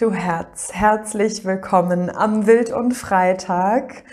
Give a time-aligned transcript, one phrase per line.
[0.00, 4.04] Du Herz, herzlich willkommen am Wild und Freitag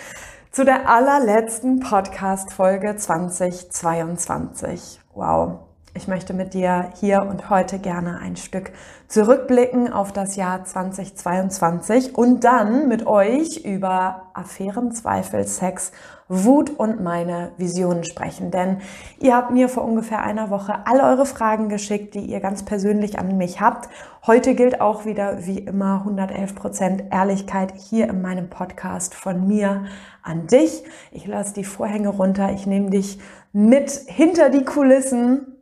[0.49, 4.99] zu der allerletzten Podcast-Folge 2022.
[5.13, 5.59] Wow.
[5.97, 8.73] Ich möchte mit dir hier und heute gerne ein Stück
[9.07, 15.93] zurückblicken auf das Jahr 2022 und dann mit euch über Affären, Zweifel, Sex
[16.27, 18.51] Wut und meine Visionen sprechen.
[18.51, 18.79] Denn
[19.21, 23.17] ihr habt mir vor ungefähr einer Woche all eure Fragen geschickt, die ihr ganz persönlich
[23.17, 23.87] an mich habt.
[24.27, 29.85] Heute gilt auch wieder wie immer 111 Prozent Ehrlichkeit hier in meinem Podcast von mir
[30.23, 30.83] an dich.
[31.11, 32.51] Ich lasse die Vorhänge runter.
[32.51, 33.17] Ich nehme dich
[33.53, 35.54] mit hinter die Kulissen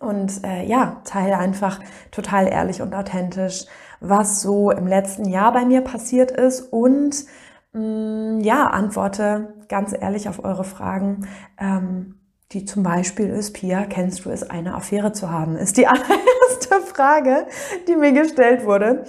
[0.00, 3.64] und äh, ja, teile einfach total ehrlich und authentisch,
[4.00, 7.24] was so im letzten Jahr bei mir passiert ist und
[7.72, 11.28] mh, mm, ja, antworte ganz ehrlich auf eure Fragen,
[11.58, 12.14] ähm,
[12.52, 15.56] die zum Beispiel ist, Pia, kennst du es, eine Affäre zu haben?
[15.56, 17.46] Ist die allererste Frage,
[17.88, 19.04] die mir gestellt wurde.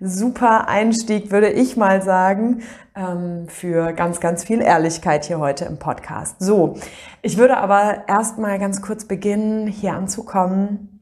[0.00, 2.62] Super Einstieg, würde ich mal sagen,
[2.94, 6.36] ähm, für ganz, ganz viel Ehrlichkeit hier heute im Podcast.
[6.38, 6.74] So,
[7.20, 11.00] ich würde aber erst mal ganz kurz beginnen, hier anzukommen,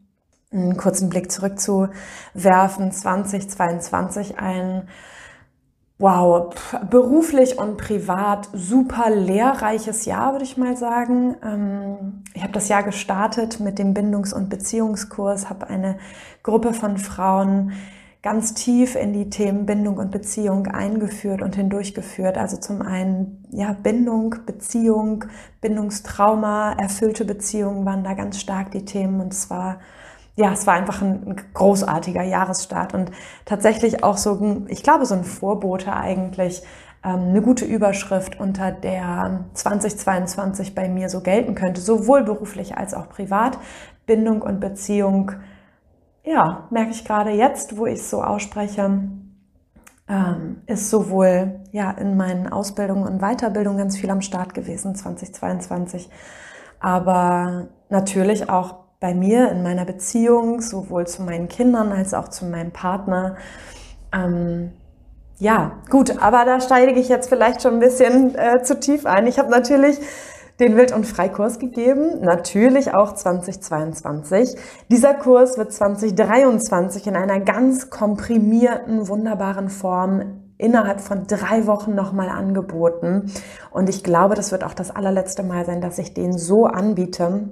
[0.51, 2.91] einen kurzen Blick zurückzuwerfen.
[2.91, 4.89] 2022 ein
[5.99, 6.55] Wow,
[6.91, 11.37] beruflich und privat super lehrreiches Jahr, würde ich mal sagen.
[11.43, 15.97] Ähm, ich habe das Jahr gestartet mit dem Bindungs- und Beziehungskurs, habe eine
[16.43, 17.73] Gruppe von Frauen
[18.27, 22.37] ganz tief in die Themen Bindung und Beziehung eingeführt und hindurchgeführt.
[22.37, 25.27] Also zum einen ja Bindung, Beziehung,
[25.61, 29.79] Bindungstrauma, erfüllte Beziehungen waren da ganz stark die Themen und zwar
[30.35, 33.13] ja, es war einfach ein, großartiger Jahresstart und
[33.45, 36.65] tatsächlich auch so, ich glaube, so ein Vorbote eigentlich,
[37.05, 42.93] ähm, eine gute Überschrift, unter der 2022 bei mir so gelten könnte, sowohl beruflich als
[42.93, 43.57] auch privat.
[44.05, 45.33] Bindung und Beziehung,
[46.27, 49.01] ja, merke ich gerade jetzt, wo ich es so ausspreche,
[50.09, 56.11] ähm, ist sowohl ja in meinen Ausbildungen und Weiterbildungen ganz viel am Start gewesen 2022,
[56.81, 62.45] aber natürlich auch bei mir in meiner Beziehung, sowohl zu meinen Kindern als auch zu
[62.45, 63.37] meinem Partner.
[64.13, 64.73] Ähm,
[65.39, 69.27] ja, gut, aber da steige ich jetzt vielleicht schon ein bisschen äh, zu tief ein.
[69.27, 69.99] Ich habe natürlich
[70.61, 74.57] den Wild- und Freikurs gegeben, natürlich auch 2022.
[74.91, 82.31] Dieser Kurs wird 2023 in einer ganz komprimierten, wunderbaren Form innerhalb von drei Wochen nochmal
[82.31, 83.31] angeboten.
[83.71, 87.51] Und ich glaube, das wird auch das allerletzte Mal sein, dass ich den so anbiete.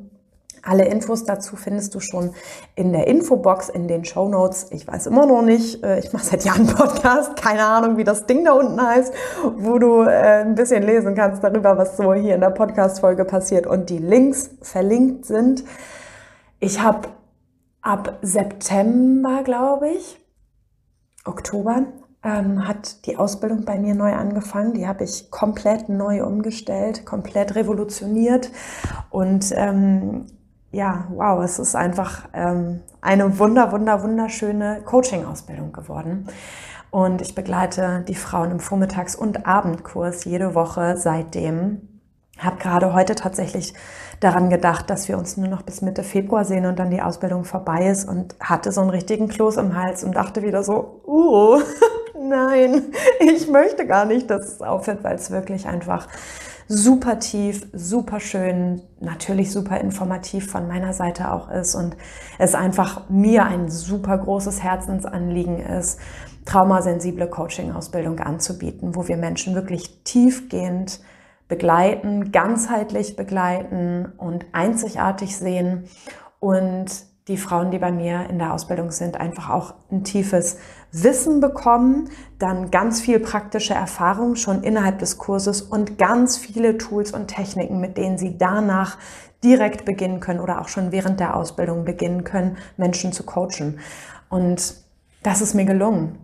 [0.65, 2.35] Alle Infos dazu findest du schon
[2.75, 4.69] in der Infobox, in den Show Notes.
[4.71, 8.27] Ich weiß immer noch nicht, äh, ich mache seit Jahren Podcast, keine Ahnung, wie das
[8.27, 9.13] Ding da unten heißt,
[9.57, 13.67] wo du äh, ein bisschen lesen kannst darüber, was so hier in der Podcast-Folge passiert
[13.67, 15.65] und die Links verlinkt sind.
[16.61, 17.09] Ich habe
[17.83, 20.19] ab September, glaube ich,
[21.27, 21.85] Oktober,
[22.23, 24.73] ähm, hat die Ausbildung bei mir neu angefangen.
[24.73, 28.51] Die habe ich komplett neu umgestellt, komplett revolutioniert.
[29.11, 30.27] Und ähm,
[30.75, 36.27] ja, wow, es ist einfach ähm, eine wunder, wunder, wunderschöne Coaching-Ausbildung geworden.
[36.91, 42.01] Und ich begleite die Frauen im Vormittags- und Abendkurs jede Woche seitdem.
[42.39, 43.75] Habe gerade heute tatsächlich
[44.19, 47.45] daran gedacht, dass wir uns nur noch bis Mitte Februar sehen und dann die Ausbildung
[47.45, 51.61] vorbei ist und hatte so einen richtigen Kloß im Hals und dachte wieder so, uh,
[52.29, 52.83] nein,
[53.21, 56.09] ich möchte gar nicht, dass es aufhört, weil es wirklich einfach
[56.67, 61.97] super tief, super schön, natürlich super informativ von meiner Seite auch ist und
[62.39, 66.01] es einfach mir ein super großes Herzensanliegen ist,
[66.47, 71.01] traumasensible Coaching-Ausbildung anzubieten, wo wir Menschen wirklich tiefgehend
[71.49, 75.85] begleiten, ganzheitlich begleiten und einzigartig sehen
[76.41, 76.87] und
[77.29, 80.59] die Frauen, die bei mir in der Ausbildung sind, einfach auch ein tiefes
[80.93, 87.13] Wissen bekommen, dann ganz viel praktische Erfahrung schon innerhalb des Kurses und ganz viele Tools
[87.13, 88.99] und Techniken, mit denen sie danach
[89.43, 93.79] direkt beginnen können oder auch schon während der Ausbildung beginnen können, Menschen zu coachen.
[94.29, 94.75] Und
[95.23, 96.19] das ist mir gelungen.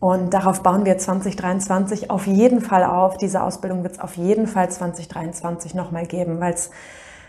[0.00, 3.18] Und darauf bauen wir 2023 auf jeden Fall auf.
[3.18, 6.70] Diese Ausbildung wird es auf jeden Fall 2023 nochmal geben, weil es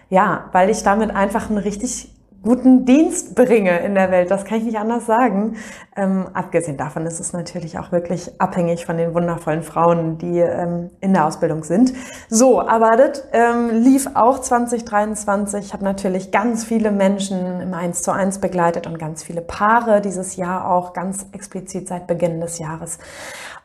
[0.10, 2.15] ja, weil ich damit einfach ein richtig
[2.46, 4.30] guten Dienst bringe in der Welt.
[4.32, 5.56] Das kann ich nicht anders sagen.
[5.98, 10.92] Ähm, abgesehen davon ist es natürlich auch wirklich abhängig von den wundervollen Frauen, die ähm,
[11.02, 11.94] in der Ausbildung sind.
[12.30, 15.66] So, das ähm, lief auch 2023.
[15.66, 20.02] Ich habe natürlich ganz viele Menschen im 1 zu 1 begleitet und ganz viele Paare
[20.02, 23.00] dieses Jahr auch ganz explizit seit Beginn des Jahres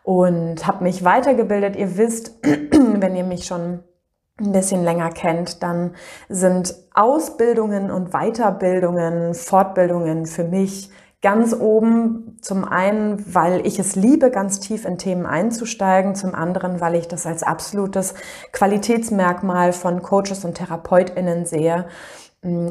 [0.02, 1.76] und habe mich weitergebildet.
[1.76, 3.80] Ihr wisst, wenn ihr mich schon
[4.40, 5.92] ein bisschen länger kennt, dann
[6.28, 10.90] sind Ausbildungen und Weiterbildungen, Fortbildungen für mich
[11.22, 12.38] Ganz oben.
[12.40, 17.08] Zum einen, weil ich es liebe, ganz tief in Themen einzusteigen, zum anderen, weil ich
[17.08, 18.14] das als absolutes
[18.52, 21.86] Qualitätsmerkmal von Coaches und Therapeutinnen sehe,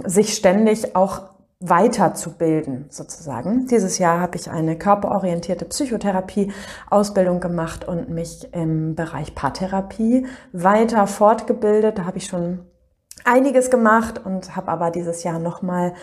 [0.05, 3.67] sich ständig auch weiterzubilden, sozusagen.
[3.67, 11.97] Dieses Jahr habe ich eine körperorientierte Psychotherapie-Ausbildung gemacht und mich im Bereich Paartherapie weiter fortgebildet.
[11.97, 12.59] Da habe ich schon
[13.25, 15.93] einiges gemacht und habe aber dieses Jahr nochmal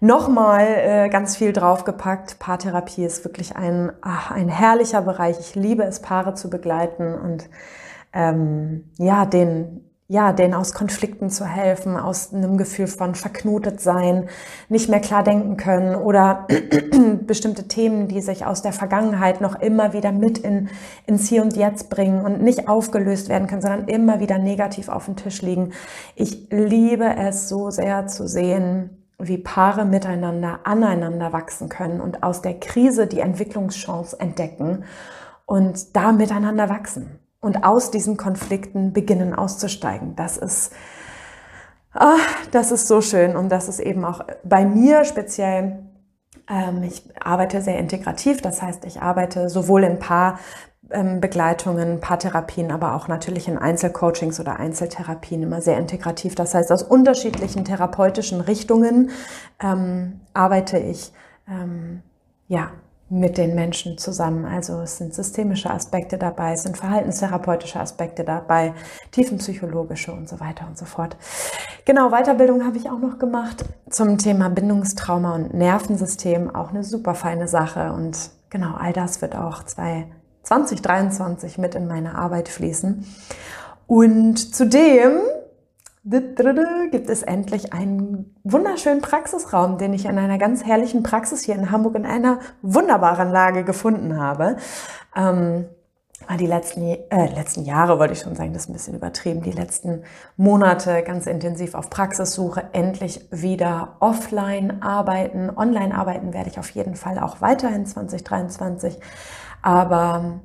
[0.00, 2.38] noch mal, äh, ganz viel draufgepackt.
[2.38, 5.40] Paartherapie ist wirklich ein, ach, ein herrlicher Bereich.
[5.40, 7.48] Ich liebe es, Paare zu begleiten und
[8.12, 14.28] ähm, ja, den ja, denen aus Konflikten zu helfen, aus einem Gefühl von verknotet sein,
[14.68, 16.46] nicht mehr klar denken können oder
[17.26, 20.68] bestimmte Themen, die sich aus der Vergangenheit noch immer wieder mit in,
[21.06, 25.06] ins Hier und Jetzt bringen und nicht aufgelöst werden können, sondern immer wieder negativ auf
[25.06, 25.72] dem Tisch liegen.
[26.14, 32.42] Ich liebe es so sehr zu sehen, wie Paare miteinander aneinander wachsen können und aus
[32.42, 34.84] der Krise die Entwicklungschance entdecken
[35.46, 40.16] und da miteinander wachsen und aus diesen Konflikten beginnen auszusteigen.
[40.16, 40.72] Das ist,
[41.94, 42.16] ah,
[42.50, 45.78] das ist so schön und das ist eben auch bei mir speziell.
[46.50, 50.40] Ähm, ich arbeite sehr integrativ, das heißt, ich arbeite sowohl in Paar
[50.90, 56.34] ähm, Begleitungen, Paartherapien, aber auch natürlich in Einzelcoachings oder Einzeltherapien immer sehr integrativ.
[56.34, 59.10] Das heißt, aus unterschiedlichen therapeutischen Richtungen
[59.62, 61.12] ähm, arbeite ich
[61.48, 62.02] ähm,
[62.48, 62.70] ja
[63.08, 64.44] mit den Menschen zusammen.
[64.44, 68.74] Also es sind systemische Aspekte dabei, es sind verhaltenstherapeutische Aspekte dabei,
[69.12, 71.16] tiefenpsychologische und so weiter und so fort.
[71.84, 77.14] Genau, Weiterbildung habe ich auch noch gemacht zum Thema Bindungstrauma und Nervensystem, auch eine super
[77.14, 78.18] feine Sache und
[78.50, 83.06] genau, all das wird auch 2023 mit in meine Arbeit fließen.
[83.86, 85.20] Und zudem
[86.90, 91.70] gibt es endlich einen wunderschönen Praxisraum, den ich in einer ganz herrlichen Praxis hier in
[91.70, 94.56] Hamburg in einer wunderbaren Lage gefunden habe.
[95.16, 95.66] Ähm,
[96.38, 99.52] die letzten, äh, letzten Jahre, wollte ich schon sagen, das ist ein bisschen übertrieben, die
[99.52, 100.02] letzten
[100.36, 105.50] Monate ganz intensiv auf Praxissuche, endlich wieder offline arbeiten.
[105.54, 108.98] Online arbeiten werde ich auf jeden Fall auch weiterhin 2023.
[109.62, 110.40] Aber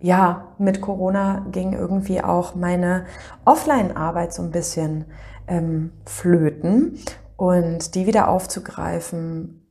[0.00, 3.06] ja, mit Corona ging irgendwie auch meine
[3.44, 5.06] Offline-Arbeit so ein bisschen
[5.46, 6.98] ähm, flöten
[7.36, 9.66] und die wieder aufzugreifen,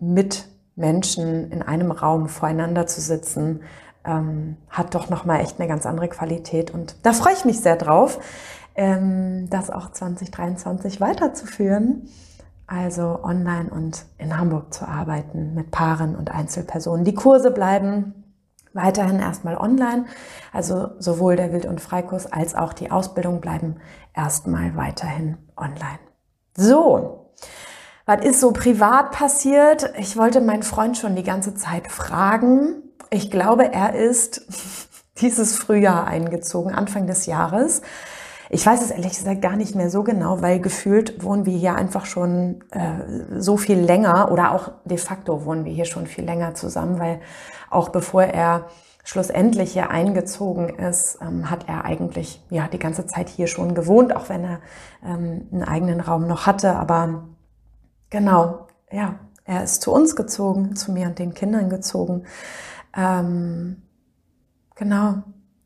[0.00, 3.60] mit Menschen in einem Raum voreinander zu sitzen,
[4.04, 7.76] ähm, hat doch nochmal echt eine ganz andere Qualität und da freue ich mich sehr
[7.76, 8.18] drauf,
[8.74, 12.08] ähm, das auch 2023 weiterzuführen.
[12.66, 17.04] Also online und in Hamburg zu arbeiten mit Paaren und Einzelpersonen.
[17.04, 18.21] Die Kurse bleiben
[18.74, 20.06] weiterhin erstmal online.
[20.52, 23.76] Also sowohl der Wild- und Freikurs als auch die Ausbildung bleiben
[24.14, 25.98] erstmal weiterhin online.
[26.56, 27.32] So,
[28.04, 29.92] was ist so privat passiert?
[29.96, 32.82] Ich wollte meinen Freund schon die ganze Zeit fragen.
[33.10, 34.46] Ich glaube, er ist
[35.20, 37.82] dieses Frühjahr eingezogen, Anfang des Jahres.
[38.54, 41.74] Ich weiß es ehrlich gesagt gar nicht mehr so genau, weil gefühlt wohnen wir hier
[41.74, 46.24] einfach schon äh, so viel länger oder auch de facto wohnen wir hier schon viel
[46.24, 47.20] länger zusammen, weil
[47.70, 48.66] auch bevor er
[49.04, 54.14] schlussendlich hier eingezogen ist, ähm, hat er eigentlich ja die ganze Zeit hier schon gewohnt,
[54.14, 54.60] auch wenn er
[55.02, 56.76] ähm, einen eigenen Raum noch hatte.
[56.76, 57.24] Aber
[58.10, 59.14] genau, ja,
[59.46, 62.24] er ist zu uns gezogen, zu mir und den Kindern gezogen.
[62.94, 63.80] Ähm,
[64.74, 65.22] genau,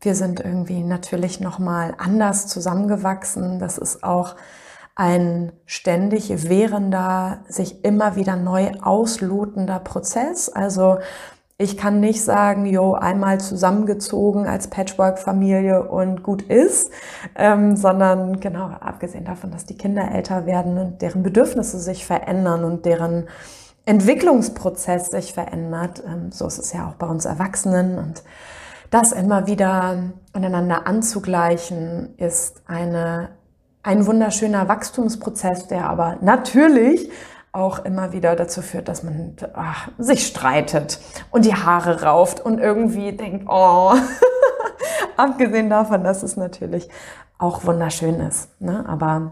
[0.07, 3.59] wir sind irgendwie natürlich nochmal anders zusammengewachsen.
[3.59, 4.37] Das ist auch
[4.95, 10.47] ein ständig währender, sich immer wieder neu auslotender Prozess.
[10.47, 10.99] Also
[11.57, 16.89] ich kann nicht sagen, jo, einmal zusammengezogen als Patchwork-Familie und gut ist,
[17.35, 22.63] ähm, sondern genau, abgesehen davon, dass die Kinder älter werden und deren Bedürfnisse sich verändern
[22.63, 23.27] und deren
[23.85, 26.01] Entwicklungsprozess sich verändert.
[26.07, 28.23] Ähm, so ist es ja auch bei uns Erwachsenen und
[28.89, 33.29] das immer wieder aneinander anzugleichen, ist eine,
[33.83, 37.09] ein wunderschöner Wachstumsprozess, der aber natürlich
[37.51, 40.99] auch immer wieder dazu führt, dass man ach, sich streitet
[41.31, 43.93] und die Haare rauft und irgendwie denkt, oh,
[45.17, 46.87] abgesehen davon, dass es natürlich
[47.39, 48.49] auch wunderschön ist.
[48.61, 48.85] Ne?
[48.87, 49.31] Aber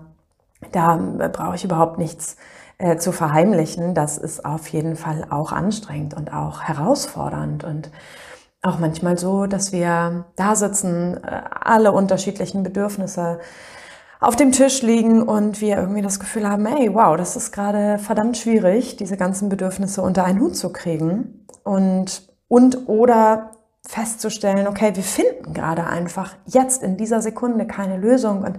[0.71, 0.97] da
[1.31, 2.37] brauche ich überhaupt nichts
[2.77, 3.93] äh, zu verheimlichen.
[3.93, 7.91] Das ist auf jeden Fall auch anstrengend und auch herausfordernd und
[8.65, 13.39] auch manchmal so, dass wir da sitzen, äh, alle unterschiedlichen Bedürfnisse
[14.19, 17.99] auf dem Tisch liegen und wir irgendwie das Gefühl haben, ey, wow, das ist gerade
[17.99, 23.51] verdammt schwierig, diese ganzen Bedürfnisse unter einen Hut zu kriegen und, und oder
[23.87, 28.57] festzustellen, okay, wir finden gerade einfach jetzt in dieser Sekunde keine Lösung und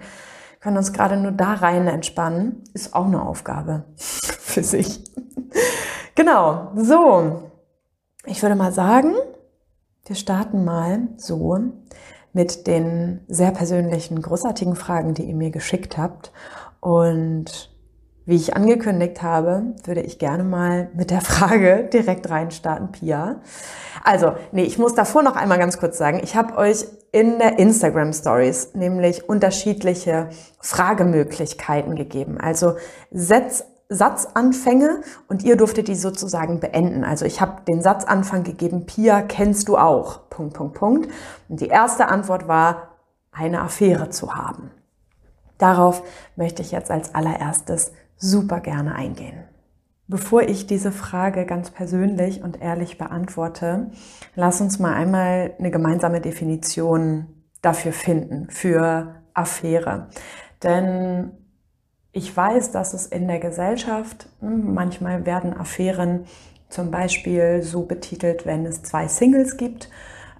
[0.60, 5.02] können uns gerade nur da rein entspannen, ist auch eine Aufgabe für sich.
[6.14, 7.50] Genau, so.
[8.25, 9.14] Ich würde mal sagen,
[10.06, 11.58] wir starten mal so
[12.32, 16.32] mit den sehr persönlichen, großartigen Fragen, die ihr mir geschickt habt.
[16.80, 17.70] Und
[18.26, 23.40] wie ich angekündigt habe, würde ich gerne mal mit der Frage direkt reinstarten, Pia.
[24.04, 27.58] Also, nee, ich muss davor noch einmal ganz kurz sagen, ich habe euch in der
[27.58, 30.28] Instagram Stories nämlich unterschiedliche
[30.60, 32.38] Fragemöglichkeiten gegeben.
[32.38, 32.75] Also
[33.10, 37.05] Setz Satzanfänge und ihr durftet die sozusagen beenden.
[37.05, 40.28] Also ich habe den Satzanfang gegeben, Pia, kennst du auch?
[40.28, 41.12] Punkt, Punkt, Punkt.
[41.49, 42.97] Und die erste Antwort war,
[43.31, 44.71] eine Affäre zu haben.
[45.59, 46.02] Darauf
[46.37, 49.45] möchte ich jetzt als allererstes super gerne eingehen.
[50.09, 53.90] Bevor ich diese Frage ganz persönlich und ehrlich beantworte,
[54.35, 57.26] lass uns mal einmal eine gemeinsame Definition
[57.61, 60.09] dafür finden, für Affäre.
[60.62, 61.33] Denn
[62.16, 66.25] ich weiß, dass es in der Gesellschaft, hm, manchmal werden Affären
[66.70, 69.90] zum Beispiel so betitelt, wenn es zwei Singles gibt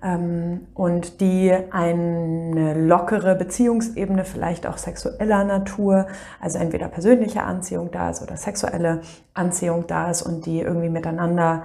[0.03, 6.07] ähm, und die eine lockere Beziehungsebene, vielleicht auch sexueller Natur,
[6.41, 9.03] also entweder persönliche Anziehung da ist oder sexuelle
[9.35, 11.65] Anziehung da ist und die irgendwie miteinander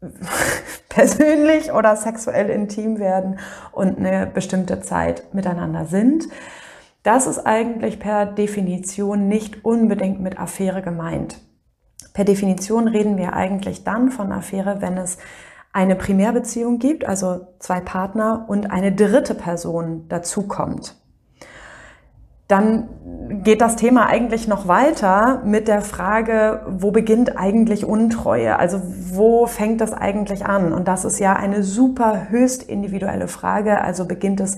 [0.88, 3.38] persönlich oder sexuell intim werden
[3.70, 6.24] und eine bestimmte Zeit miteinander sind.
[7.04, 11.38] Das ist eigentlich per Definition nicht unbedingt mit Affäre gemeint.
[12.14, 15.18] Per Definition reden wir eigentlich dann von Affäre, wenn es
[15.70, 20.96] eine Primärbeziehung gibt, also zwei Partner und eine dritte Person dazukommt.
[22.48, 22.88] Dann
[23.42, 28.58] geht das Thema eigentlich noch weiter mit der Frage, wo beginnt eigentlich Untreue?
[28.58, 28.80] Also
[29.10, 30.72] wo fängt das eigentlich an?
[30.72, 33.82] Und das ist ja eine super höchst individuelle Frage.
[33.82, 34.56] Also beginnt es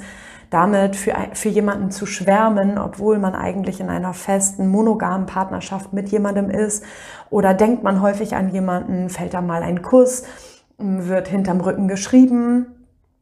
[0.51, 6.09] damit für, für jemanden zu schwärmen, obwohl man eigentlich in einer festen, monogamen Partnerschaft mit
[6.09, 6.85] jemandem ist?
[7.31, 10.25] Oder denkt man häufig an jemanden, fällt da mal ein Kuss?
[10.79, 12.67] Wird hinterm Rücken geschrieben?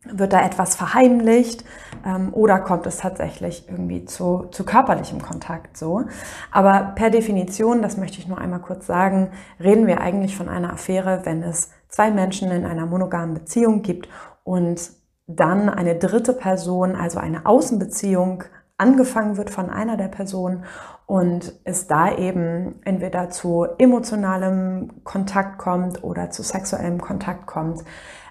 [0.05, 1.65] Wird da etwas verheimlicht?
[2.05, 6.03] Ähm, oder kommt es tatsächlich irgendwie zu, zu körperlichem Kontakt so?
[6.51, 10.73] Aber per Definition, das möchte ich nur einmal kurz sagen, reden wir eigentlich von einer
[10.73, 14.09] Affäre, wenn es zwei Menschen in einer monogamen Beziehung gibt
[14.43, 14.91] und
[15.27, 18.45] dann eine dritte Person, also eine Außenbeziehung,
[18.77, 20.65] angefangen wird von einer der Personen
[21.07, 27.85] und es da eben entweder zu emotionalem Kontakt kommt oder zu sexuellem Kontakt kommt,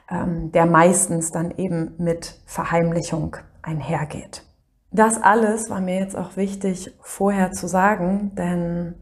[0.10, 4.44] ähm, der meistens dann eben mit Verheimlichung einhergeht.
[4.92, 8.96] Das alles war mir jetzt auch wichtig vorher zu sagen, denn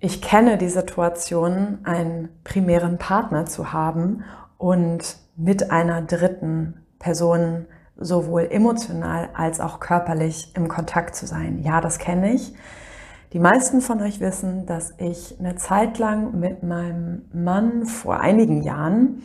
[0.00, 4.24] ich kenne die Situation, einen primären Partner zu haben
[4.56, 7.66] und mit einer dritten Person
[7.96, 11.60] sowohl emotional als auch körperlich im Kontakt zu sein.
[11.62, 12.54] Ja, das kenne ich.
[13.32, 18.62] Die meisten von euch wissen, dass ich eine Zeit lang mit meinem Mann vor einigen
[18.62, 19.22] Jahren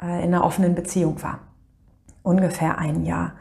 [0.00, 1.40] äh, in einer offenen Beziehung war.
[2.22, 3.32] Ungefähr ein Jahr.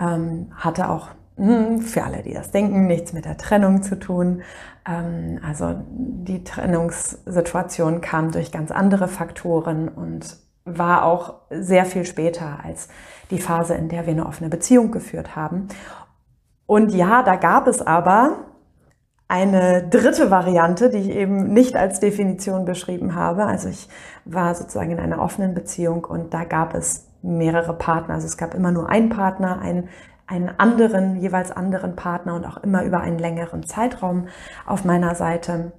[0.00, 4.42] Ähm, hatte auch hm, für alle, die das denken, nichts mit der Trennung zu tun.
[4.88, 12.60] Ähm, also die Trennungssituation kam durch ganz andere Faktoren und war auch sehr viel später
[12.62, 12.88] als
[13.30, 15.68] die Phase, in der wir eine offene Beziehung geführt haben.
[16.66, 18.36] Und ja, da gab es aber
[19.32, 23.46] eine dritte Variante, die ich eben nicht als Definition beschrieben habe.
[23.46, 23.88] Also ich
[24.26, 28.14] war sozusagen in einer offenen Beziehung und da gab es mehrere Partner.
[28.14, 29.88] Also es gab immer nur einen Partner, einen,
[30.26, 34.28] einen anderen, jeweils anderen Partner und auch immer über einen längeren Zeitraum
[34.66, 35.72] auf meiner Seite.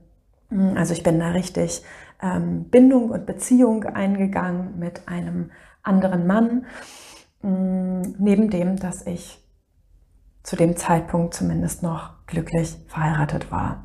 [0.76, 1.84] Also ich bin da richtig
[2.24, 5.52] ähm, Bindung und Beziehung eingegangen mit einem
[5.84, 6.66] anderen Mann,
[7.42, 9.40] mh, neben dem, dass ich
[10.42, 13.84] zu dem Zeitpunkt zumindest noch glücklich verheiratet war.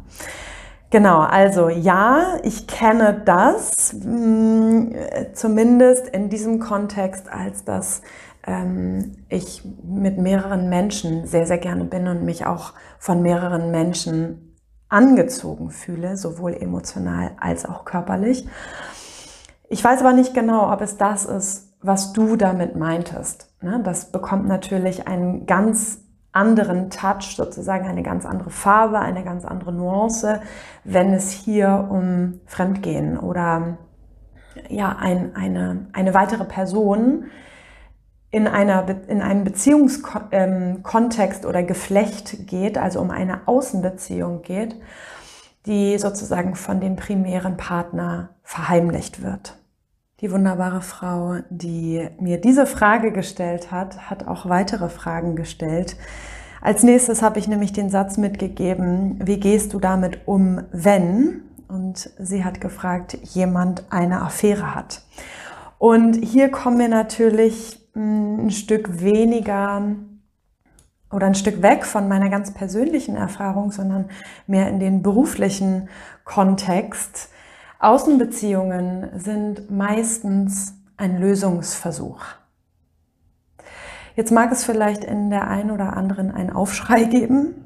[0.90, 8.02] Genau, also ja, ich kenne das mh, zumindest in diesem Kontext, als dass
[8.46, 14.47] ähm, ich mit mehreren Menschen sehr, sehr gerne bin und mich auch von mehreren Menschen
[14.88, 18.46] angezogen fühle, sowohl emotional als auch körperlich.
[19.68, 23.52] Ich weiß aber nicht genau, ob es das ist, was du damit meintest.
[23.60, 23.80] Ne?
[23.84, 26.00] Das bekommt natürlich einen ganz
[26.32, 30.40] anderen Touch, sozusagen eine ganz andere Farbe, eine ganz andere Nuance,
[30.84, 33.78] wenn es hier um Fremdgehen oder
[34.68, 37.24] ja, ein, eine, eine weitere Person
[38.30, 44.76] in, einer, in einem Beziehungskontext oder Geflecht geht, also um eine Außenbeziehung geht,
[45.66, 49.56] die sozusagen von dem primären Partner verheimlicht wird.
[50.20, 55.96] Die wunderbare Frau, die mir diese Frage gestellt hat, hat auch weitere Fragen gestellt.
[56.60, 61.44] Als nächstes habe ich nämlich den Satz mitgegeben, wie gehst du damit um, wenn?
[61.68, 65.02] und sie hat gefragt, jemand eine Affäre hat.
[65.78, 69.82] Und hier kommen wir natürlich ein Stück weniger
[71.10, 74.06] oder ein Stück weg von meiner ganz persönlichen Erfahrung, sondern
[74.46, 75.88] mehr in den beruflichen
[76.24, 77.30] Kontext.
[77.80, 82.24] Außenbeziehungen sind meistens ein Lösungsversuch.
[84.16, 87.64] Jetzt mag es vielleicht in der einen oder anderen einen Aufschrei geben.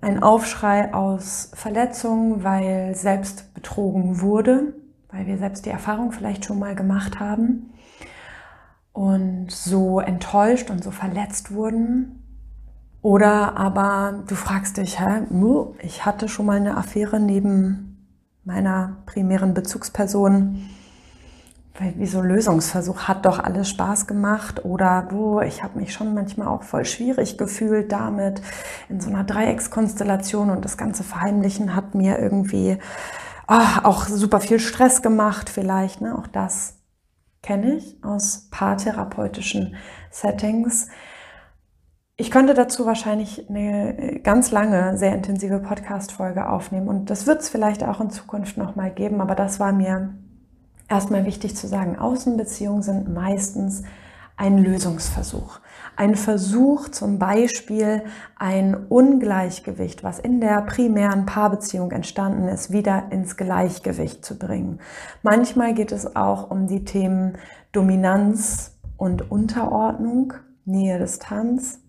[0.00, 4.72] Ein Aufschrei aus Verletzung, weil selbst betrogen wurde,
[5.10, 7.70] weil wir selbst die Erfahrung vielleicht schon mal gemacht haben
[8.92, 12.22] und so enttäuscht und so verletzt wurden.
[13.02, 15.22] Oder aber du fragst dich, hä,
[15.80, 18.06] ich hatte schon mal eine Affäre neben
[18.44, 20.68] meiner primären Bezugsperson.
[21.78, 23.08] Weil wie so Lösungsversuch?
[23.08, 24.64] Hat doch alles Spaß gemacht.
[24.66, 28.42] Oder wo ich habe mich schon manchmal auch voll schwierig gefühlt damit.
[28.90, 32.76] In so einer Dreieckskonstellation und das ganze Verheimlichen hat mir irgendwie
[33.48, 36.18] oh, auch super viel Stress gemacht vielleicht, ne?
[36.18, 36.79] auch das
[37.42, 39.76] kenne ich aus paartherapeutischen
[40.10, 40.88] Settings.
[42.16, 47.48] Ich könnte dazu wahrscheinlich eine ganz lange, sehr intensive Podcast-Folge aufnehmen und das wird es
[47.48, 50.14] vielleicht auch in Zukunft nochmal geben, aber das war mir
[50.88, 53.84] erstmal wichtig zu sagen, Außenbeziehungen sind meistens
[54.36, 55.60] ein Lösungsversuch.
[56.00, 58.04] Ein Versuch zum Beispiel
[58.38, 64.80] ein Ungleichgewicht, was in der primären Paarbeziehung entstanden ist, wieder ins Gleichgewicht zu bringen.
[65.22, 67.36] Manchmal geht es auch um die Themen
[67.72, 70.32] Dominanz und Unterordnung,
[70.64, 71.80] Nähe, Distanz.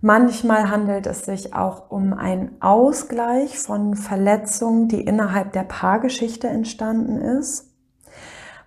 [0.00, 7.18] Manchmal handelt es sich auch um einen Ausgleich von Verletzungen, die innerhalb der Paargeschichte entstanden
[7.18, 7.65] ist.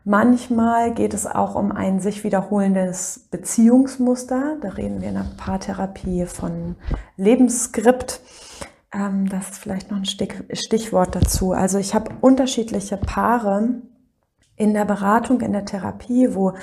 [0.03, 4.58] Manchmal geht es auch um ein sich wiederholendes Beziehungsmuster.
[4.62, 6.75] Da reden wir in der Paartherapie von
[7.18, 8.22] Lebensskript.
[8.94, 11.51] Ähm, das ist vielleicht noch ein Stichwort dazu.
[11.51, 13.70] Also ich habe unterschiedliche Paare
[14.56, 16.53] in der Beratung, in der Therapie, wo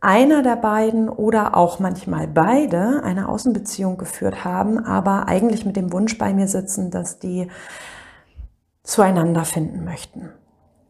[0.00, 5.92] einer der beiden oder auch manchmal beide eine Außenbeziehung geführt haben, aber eigentlich mit dem
[5.92, 7.48] Wunsch bei mir sitzen, dass die
[8.82, 10.30] zueinander finden möchten.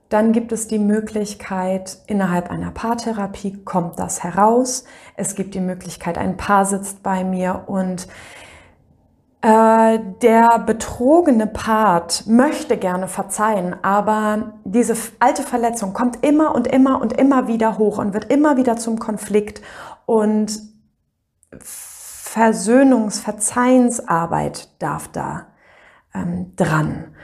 [0.08, 4.84] Dann gibt es die Möglichkeit, innerhalb einer Paartherapie kommt das heraus.
[5.16, 8.06] Es gibt die Möglichkeit, ein Paar sitzt bei mir und
[9.42, 17.00] äh, der betrogene Part möchte gerne verzeihen, aber diese alte Verletzung kommt immer und immer
[17.00, 19.60] und immer wieder hoch und wird immer wieder zum Konflikt
[20.04, 20.60] und
[21.60, 25.46] Versöhnungs-, Verzeihensarbeit darf da
[26.14, 27.14] ähm, dran.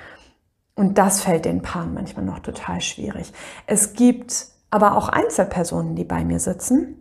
[0.74, 3.32] Und das fällt den Paaren manchmal noch total schwierig.
[3.66, 6.96] Es gibt aber auch Einzelpersonen, die bei mir sitzen,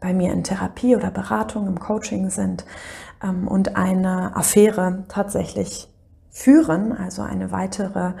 [0.00, 2.64] bei mir in Therapie oder Beratung, im Coaching sind
[3.22, 5.88] ähm, und eine Affäre tatsächlich
[6.30, 8.12] führen, also eine weitere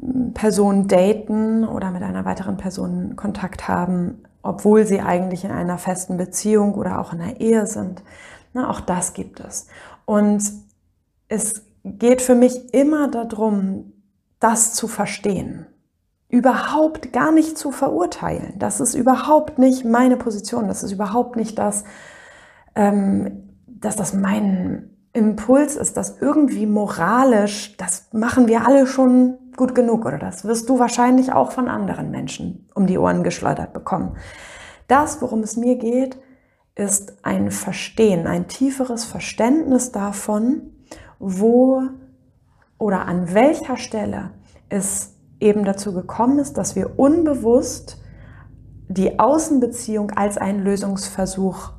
[0.00, 5.78] hm, Person daten oder mit einer weiteren Person Kontakt haben, obwohl sie eigentlich in einer
[5.78, 8.04] festen Beziehung oder auch in einer Ehe sind.
[8.52, 9.66] Na, auch das gibt es.
[10.04, 10.44] Und
[11.28, 13.92] es geht für mich immer darum,
[14.40, 15.66] das zu verstehen.
[16.28, 18.54] Überhaupt gar nicht zu verurteilen.
[18.58, 20.68] Das ist überhaupt nicht meine Position.
[20.68, 21.84] Das ist überhaupt nicht das,
[22.74, 29.74] ähm, dass das mein Impuls ist, dass irgendwie moralisch, das machen wir alle schon gut
[29.74, 34.16] genug oder das wirst du wahrscheinlich auch von anderen Menschen um die Ohren geschleudert bekommen.
[34.86, 36.18] Das, worum es mir geht,
[36.74, 40.74] ist ein Verstehen, ein tieferes Verständnis davon,
[41.18, 41.82] wo
[42.78, 44.30] oder an welcher Stelle
[44.68, 48.00] es eben dazu gekommen ist, dass wir unbewusst
[48.88, 51.72] die Außenbeziehung als einen Lösungsversuch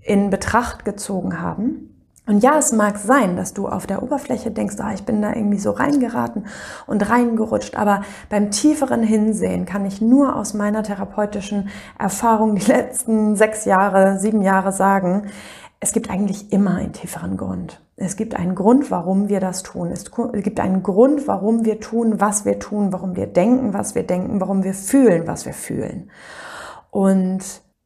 [0.00, 1.88] in Betracht gezogen haben.
[2.26, 5.32] Und ja, es mag sein, dass du auf der Oberfläche denkst, ah, ich bin da
[5.32, 6.46] irgendwie so reingeraten
[6.86, 7.74] und reingerutscht.
[7.74, 14.18] Aber beim tieferen Hinsehen kann ich nur aus meiner therapeutischen Erfahrung die letzten sechs Jahre,
[14.18, 15.28] sieben Jahre sagen,
[15.80, 17.80] es gibt eigentlich immer einen tieferen Grund.
[18.00, 19.90] Es gibt einen Grund, warum wir das tun.
[19.90, 20.04] Es
[20.44, 24.40] gibt einen Grund, warum wir tun, was wir tun, warum wir denken, was wir denken,
[24.40, 26.10] warum wir fühlen, was wir fühlen.
[26.90, 27.42] Und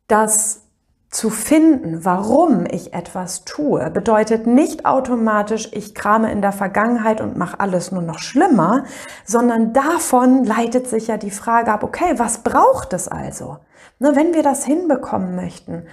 [0.09, 0.63] das
[1.09, 7.37] zu finden, warum ich etwas tue, bedeutet nicht automatisch, ich krame in der Vergangenheit und
[7.37, 8.85] mache alles nur noch schlimmer,
[9.25, 13.59] sondern davon leitet sich ja die Frage ab, okay, was braucht es also?
[13.99, 15.85] Ne, wenn wir das hinbekommen möchten,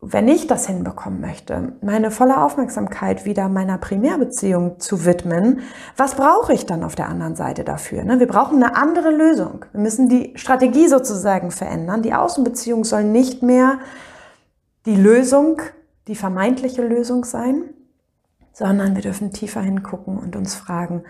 [0.00, 5.60] wenn ich das hinbekommen möchte, meine volle Aufmerksamkeit wieder meiner Primärbeziehung zu widmen,
[5.96, 8.04] was brauche ich dann auf der anderen Seite dafür?
[8.04, 9.64] Ne, wir brauchen eine andere Lösung.
[9.72, 12.02] Wir müssen die Strategie sozusagen verändern.
[12.02, 13.80] Die Außenbeziehung soll nicht mehr
[14.86, 15.60] die Lösung,
[16.06, 17.64] die vermeintliche Lösung sein,
[18.52, 21.02] sondern wir dürfen tiefer hingucken und uns fragen,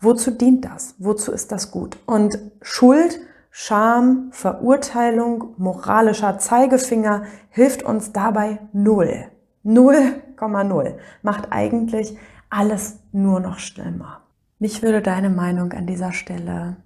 [0.00, 0.96] wozu dient das?
[0.98, 1.96] Wozu ist das gut?
[2.06, 3.20] Und Schuld,
[3.54, 9.26] Scham, Verurteilung, moralischer Zeigefinger hilft uns dabei null.
[9.62, 12.16] 0,0 macht eigentlich
[12.48, 14.22] alles nur noch schlimmer.
[14.58, 16.78] Mich würde deine Meinung an dieser Stelle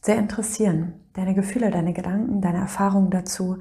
[0.00, 0.94] sehr interessieren.
[1.12, 3.58] Deine Gefühle, deine Gedanken, deine Erfahrungen dazu.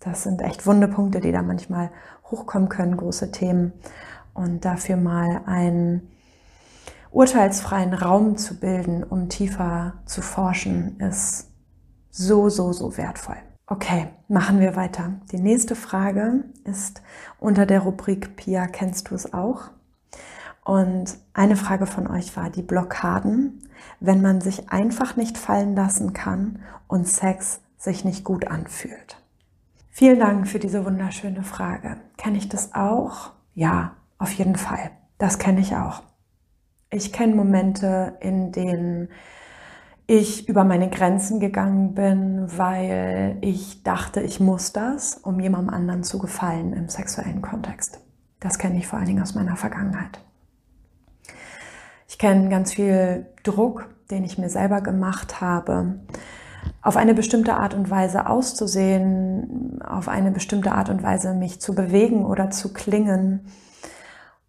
[0.00, 1.90] Das sind echt wunde Punkte, die da manchmal
[2.30, 3.72] hochkommen können, große Themen.
[4.34, 6.10] Und dafür mal einen
[7.10, 11.48] urteilsfreien Raum zu bilden, um tiefer zu forschen, ist
[12.10, 13.36] so, so, so wertvoll.
[13.66, 15.14] Okay, machen wir weiter.
[15.32, 17.02] Die nächste Frage ist
[17.40, 19.70] unter der Rubrik Pia, kennst du es auch?
[20.66, 23.62] Und eine Frage von euch war die Blockaden,
[24.00, 29.16] wenn man sich einfach nicht fallen lassen kann und Sex sich nicht gut anfühlt.
[29.90, 31.98] Vielen Dank für diese wunderschöne Frage.
[32.16, 33.30] Kenne ich das auch?
[33.54, 34.90] Ja, auf jeden Fall.
[35.18, 36.02] Das kenne ich auch.
[36.90, 39.08] Ich kenne Momente, in denen
[40.08, 46.02] ich über meine Grenzen gegangen bin, weil ich dachte, ich muss das, um jemandem anderen
[46.02, 48.00] zu gefallen im sexuellen Kontext.
[48.40, 50.25] Das kenne ich vor allen Dingen aus meiner Vergangenheit.
[52.08, 55.96] Ich kenne ganz viel Druck, den ich mir selber gemacht habe,
[56.82, 61.74] auf eine bestimmte Art und Weise auszusehen, auf eine bestimmte Art und Weise mich zu
[61.74, 63.40] bewegen oder zu klingen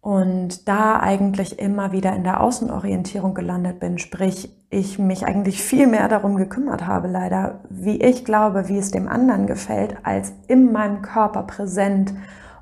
[0.00, 5.86] und da eigentlich immer wieder in der Außenorientierung gelandet bin, sprich ich mich eigentlich viel
[5.86, 10.72] mehr darum gekümmert habe, leider, wie ich glaube, wie es dem anderen gefällt, als in
[10.72, 12.14] meinem Körper präsent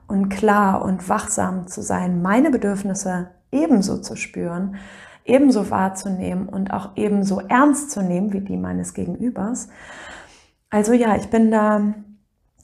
[0.08, 4.76] und klar und wachsam zu sein, meine Bedürfnisse ebenso zu spüren,
[5.24, 9.68] ebenso wahrzunehmen und auch ebenso ernst zu nehmen wie die meines Gegenübers.
[10.70, 11.94] Also ja, ich bin da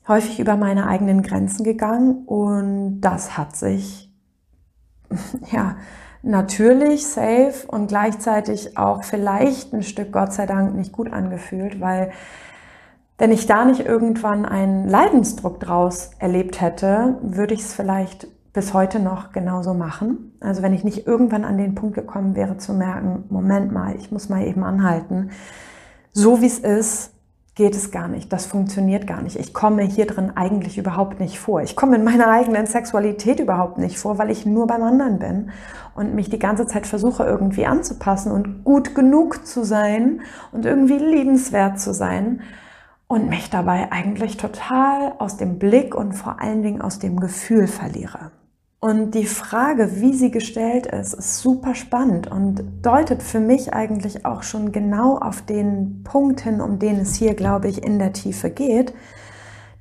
[0.08, 4.12] häufig über meine eigenen Grenzen gegangen und das hat sich
[5.52, 5.76] ja,
[6.22, 12.12] natürlich safe und gleichzeitig auch vielleicht ein Stück Gott sei Dank nicht gut angefühlt, weil
[13.18, 18.74] wenn ich da nicht irgendwann einen Leidensdruck draus erlebt hätte, würde ich es vielleicht bis
[18.74, 20.36] heute noch genauso machen.
[20.40, 24.12] Also wenn ich nicht irgendwann an den Punkt gekommen wäre zu merken, Moment mal, ich
[24.12, 25.30] muss mal eben anhalten.
[26.12, 27.12] So wie es ist,
[27.54, 28.32] geht es gar nicht.
[28.32, 29.36] Das funktioniert gar nicht.
[29.36, 31.62] Ich komme hier drin eigentlich überhaupt nicht vor.
[31.62, 35.50] Ich komme in meiner eigenen Sexualität überhaupt nicht vor, weil ich nur beim anderen bin
[35.94, 40.96] und mich die ganze Zeit versuche irgendwie anzupassen und gut genug zu sein und irgendwie
[40.96, 42.40] liebenswert zu sein
[43.06, 47.66] und mich dabei eigentlich total aus dem Blick und vor allen Dingen aus dem Gefühl
[47.66, 48.30] verliere.
[48.84, 54.26] Und die Frage, wie sie gestellt ist, ist super spannend und deutet für mich eigentlich
[54.26, 58.12] auch schon genau auf den Punkt hin, um den es hier, glaube ich, in der
[58.12, 58.92] Tiefe geht.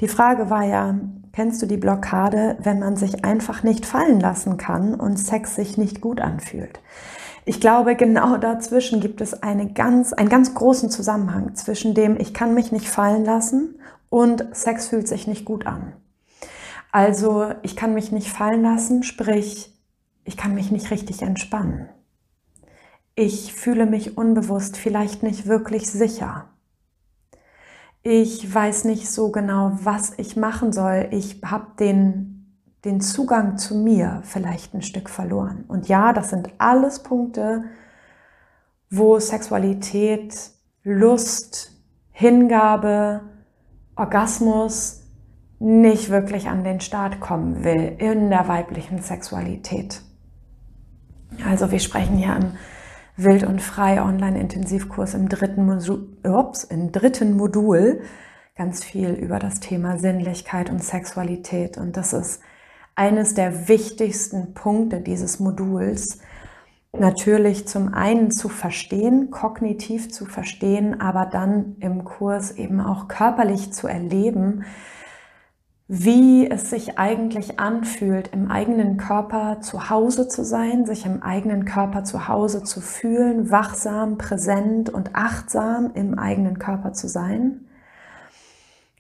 [0.02, 1.00] Die Frage war ja,
[1.34, 5.80] kennst du die Blockade, wenn man sich einfach nicht fallen lassen kann und Sex sich
[5.80, 6.80] nicht gut anfühlt?
[7.44, 12.36] Ich glaube, genau dazwischen gibt es eine ganz, einen ganz großen Zusammenhang zwischen dem, ich
[12.36, 13.80] kann mich nicht fallen lassen
[14.12, 15.94] und Sex fühlt sich nicht gut an.
[16.92, 19.74] Also ich kann mich nicht fallen lassen, sprich,
[20.26, 21.90] ich kann mich nicht richtig entspannen.
[23.16, 26.50] Ich fühle mich unbewusst vielleicht nicht wirklich sicher.
[28.04, 31.08] Ich weiß nicht so genau, was ich machen soll.
[31.12, 35.66] Ich habe den, den Zugang zu mir vielleicht ein Stück verloren.
[35.68, 37.66] Und ja, das sind alles Punkte,
[38.90, 40.52] wo Sexualität,
[40.84, 41.74] Lust,
[42.12, 43.22] Hingabe,
[43.96, 45.01] Orgasmus,
[45.62, 50.02] nicht wirklich an den Start kommen will in der weiblichen Sexualität.
[51.48, 52.54] Also wir sprechen hier im
[53.16, 58.02] Wild und Frei Online-Intensivkurs im im dritten Modul
[58.56, 61.78] ganz viel über das Thema Sinnlichkeit und Sexualität.
[61.78, 62.42] Und das ist
[62.96, 66.18] eines der wichtigsten Punkte dieses Moduls.
[66.92, 73.72] Natürlich zum einen zu verstehen, kognitiv zu verstehen, aber dann im Kurs eben auch körperlich
[73.72, 74.66] zu erleben,
[75.94, 81.66] wie es sich eigentlich anfühlt, im eigenen Körper zu Hause zu sein, sich im eigenen
[81.66, 87.66] Körper zu Hause zu fühlen, wachsam, präsent und achtsam im eigenen Körper zu sein.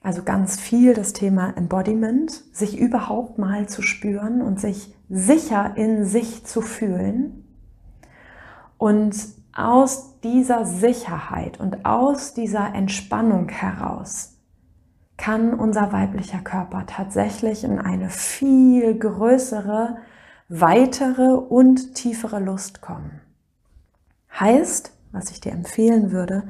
[0.04, 6.04] Also ganz viel das Thema Embodiment, sich überhaupt mal zu spüren und sich sicher in
[6.04, 7.45] sich zu fühlen.
[8.77, 9.15] Und
[9.56, 14.30] aus dieser Sicherheit und aus dieser Entspannung heraus
[15.21, 19.97] kann unser weiblicher Körper tatsächlich in eine viel größere
[20.49, 23.21] weitere und tiefere Lust kommen.
[24.39, 26.45] Heißt, was ich dir empfehlen würde,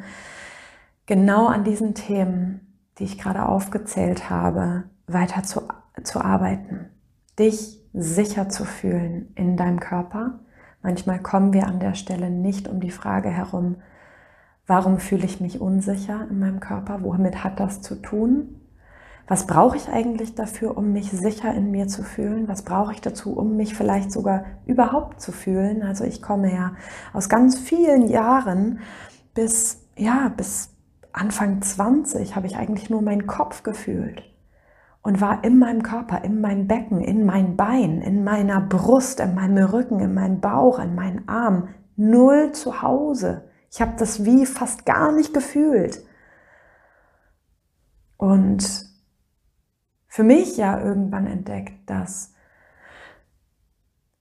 [1.06, 5.64] genau an diesen Themen, die ich gerade aufgezählt habe, weiter zu,
[6.02, 6.92] zu arbeiten.
[7.38, 10.40] Dich sicher zu fühlen in deinem Körper.
[10.82, 13.82] Manchmal kommen wir an der Stelle nicht um die Frage herum,
[14.66, 17.04] warum fühle ich mich unsicher in meinem Körper?
[17.04, 18.61] Womit hat das zu tun?
[19.32, 22.50] Was brauche ich eigentlich dafür, um mich sicher in mir zu fühlen?
[22.50, 25.84] Was brauche ich dazu, um mich vielleicht sogar überhaupt zu fühlen?
[25.84, 26.74] Also ich komme ja
[27.14, 28.80] aus ganz vielen Jahren
[29.34, 30.76] bis, ja, bis
[31.14, 34.22] Anfang 20 habe ich eigentlich nur meinen Kopf gefühlt
[35.02, 39.34] und war in meinem Körper, in meinem Becken, in meinen Beinen, in meiner Brust, in
[39.34, 43.50] meinem Rücken, in meinem Bauch, in meinen Arm null zu Hause.
[43.72, 46.04] Ich habe das wie fast gar nicht gefühlt.
[48.18, 48.91] Und
[50.12, 52.34] für mich ja irgendwann entdeckt, dass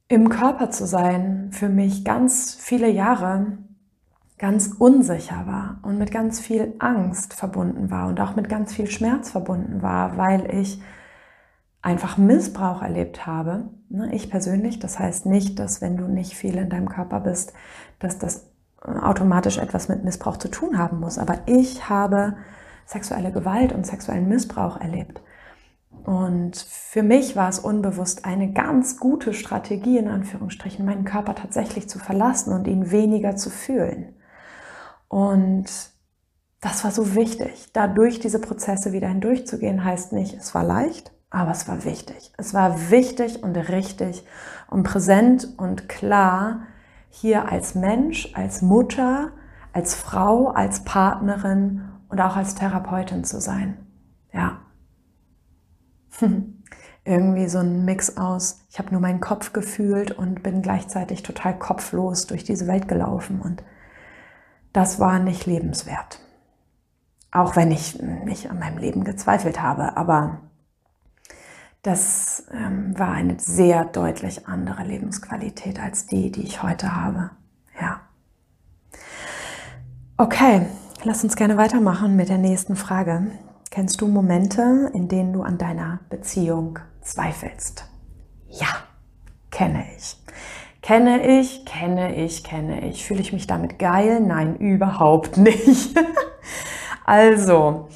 [0.07, 3.59] im Körper zu sein für mich ganz viele Jahre
[4.39, 8.89] ganz unsicher war und mit ganz viel Angst verbunden war und auch mit ganz viel
[8.89, 10.81] Schmerz verbunden war, weil ich
[11.83, 13.69] einfach Missbrauch erlebt habe.
[13.89, 17.53] Ne, ich persönlich, das heißt nicht, dass wenn du nicht viel in deinem Körper bist,
[17.99, 18.49] dass das
[18.81, 21.19] automatisch etwas mit Missbrauch zu tun haben muss.
[21.19, 22.37] Aber ich habe
[22.87, 25.21] sexuelle Gewalt und sexuellen Missbrauch erlebt.
[26.05, 31.89] Und für mich war es unbewusst eine ganz gute Strategie, in Anführungsstrichen, meinen Körper tatsächlich
[31.89, 34.15] zu verlassen und ihn weniger zu fühlen.
[35.09, 35.67] Und
[36.61, 37.73] das war so wichtig.
[37.73, 42.33] Da durch diese Prozesse wieder hindurchzugehen, heißt nicht, es war leicht, aber es war wichtig.
[42.37, 44.25] Es war wichtig und richtig
[44.69, 46.63] und präsent und klar,
[47.09, 49.33] hier als Mensch, als Mutter,
[49.73, 53.79] als Frau, als Partnerin und auch als Therapeutin zu sein.
[54.33, 54.61] Ja,
[57.05, 61.59] irgendwie so ein Mix aus, ich habe nur meinen Kopf gefühlt und bin gleichzeitig total
[61.59, 63.63] kopflos durch diese Welt gelaufen und
[64.73, 66.21] das war nicht lebenswert.
[67.33, 70.41] Auch wenn ich nicht an meinem Leben gezweifelt habe, aber
[71.83, 77.31] das ähm, war eine sehr deutlich andere Lebensqualität als die, die ich heute habe.
[77.81, 78.01] Ja.
[80.19, 80.67] Okay,
[81.05, 83.31] lass uns gerne weitermachen mit der nächsten Frage.
[83.71, 87.85] Kennst du Momente, in denen du an deiner Beziehung zweifelst?
[88.49, 88.67] Ja,
[89.53, 90.17] kenne ich.
[90.83, 93.05] Kenne ich, kenne ich, kenne ich.
[93.05, 94.19] Fühle ich mich damit geil?
[94.19, 95.97] Nein, überhaupt nicht.
[97.05, 97.87] also,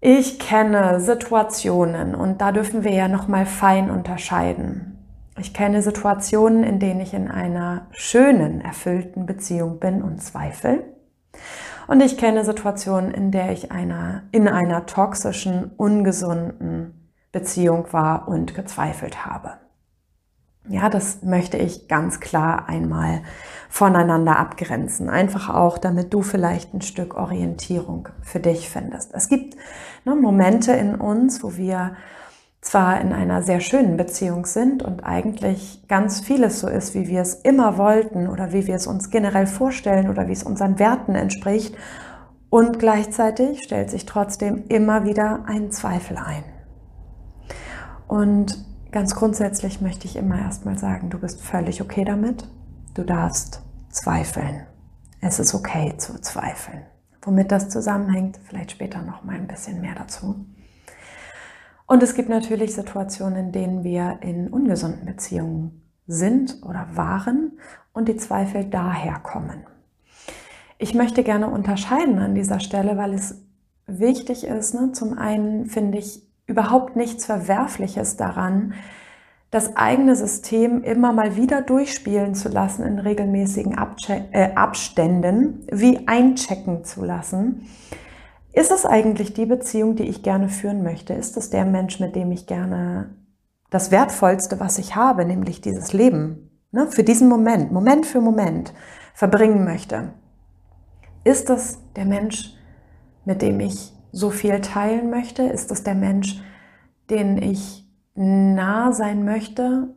[0.00, 4.96] ich kenne Situationen und da dürfen wir ja noch mal fein unterscheiden.
[5.38, 10.84] Ich kenne Situationen, in denen ich in einer schönen, erfüllten Beziehung bin und zweifle.
[11.90, 18.54] Und ich kenne Situationen, in der ich einer, in einer toxischen, ungesunden Beziehung war und
[18.54, 19.54] gezweifelt habe.
[20.68, 23.22] Ja, das möchte ich ganz klar einmal
[23.68, 25.10] voneinander abgrenzen.
[25.10, 29.12] Einfach auch, damit du vielleicht ein Stück Orientierung für dich findest.
[29.12, 29.56] Es gibt
[30.04, 31.96] ne, Momente in uns, wo wir
[32.60, 37.22] zwar in einer sehr schönen Beziehung sind und eigentlich ganz vieles so ist, wie wir
[37.22, 41.14] es immer wollten oder wie wir es uns generell vorstellen oder wie es unseren Werten
[41.14, 41.74] entspricht.
[42.50, 46.44] Und gleichzeitig stellt sich trotzdem immer wieder ein Zweifel ein.
[48.08, 52.46] Und ganz grundsätzlich möchte ich immer erstmal sagen, du bist völlig okay damit.
[52.94, 54.66] Du darfst zweifeln.
[55.20, 56.82] Es ist okay zu zweifeln.
[57.22, 60.46] Womit das zusammenhängt, vielleicht später noch mal ein bisschen mehr dazu.
[61.90, 67.58] Und es gibt natürlich Situationen, in denen wir in ungesunden Beziehungen sind oder waren
[67.92, 69.66] und die Zweifel daher kommen.
[70.78, 73.42] Ich möchte gerne unterscheiden an dieser Stelle, weil es
[73.88, 74.72] wichtig ist.
[74.72, 74.92] Ne?
[74.92, 78.74] Zum einen finde ich überhaupt nichts Verwerfliches daran,
[79.50, 86.06] das eigene System immer mal wieder durchspielen zu lassen in regelmäßigen Abche äh, Abständen, wie
[86.06, 87.66] einchecken zu lassen
[88.52, 91.14] ist es eigentlich die Beziehung, die ich gerne führen möchte?
[91.14, 93.14] Ist es der Mensch, mit dem ich gerne
[93.70, 98.72] das Wertvollste, was ich habe, nämlich dieses Leben, ne, für diesen Moment, Moment für Moment
[99.14, 100.12] verbringen möchte?
[101.22, 102.54] Ist das der Mensch,
[103.24, 105.42] mit dem ich so viel teilen möchte?
[105.42, 106.42] Ist das der Mensch,
[107.10, 109.94] den ich nah sein möchte,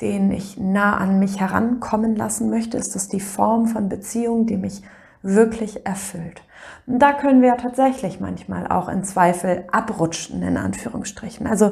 [0.00, 2.76] den ich nah an mich herankommen lassen möchte?
[2.76, 4.82] Ist das die Form von Beziehung, die mich
[5.22, 6.42] wirklich erfüllt?
[6.86, 11.46] Und da können wir tatsächlich manchmal auch in Zweifel abrutschen, in Anführungsstrichen.
[11.46, 11.70] Also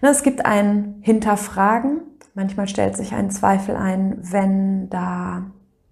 [0.00, 2.02] ne, es gibt ein Hinterfragen.
[2.34, 5.50] Manchmal stellt sich ein Zweifel ein, wenn da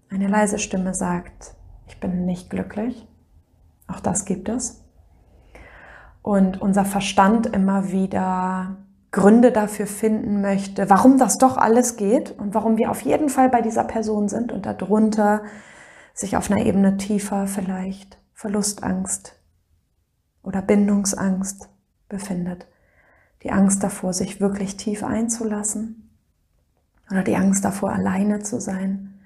[0.09, 1.55] eine leise Stimme sagt,
[1.87, 3.07] ich bin nicht glücklich.
[3.87, 4.81] Auch das gibt es.
[6.21, 8.77] Und unser Verstand immer wieder
[9.11, 13.49] Gründe dafür finden möchte, warum das doch alles geht und warum wir auf jeden Fall
[13.49, 15.43] bei dieser Person sind und darunter
[16.13, 19.39] sich auf einer Ebene tiefer vielleicht Verlustangst
[20.41, 21.69] oder Bindungsangst
[22.09, 22.67] befindet.
[23.41, 26.09] Die Angst davor, sich wirklich tief einzulassen
[27.09, 29.21] oder die Angst davor, alleine zu sein,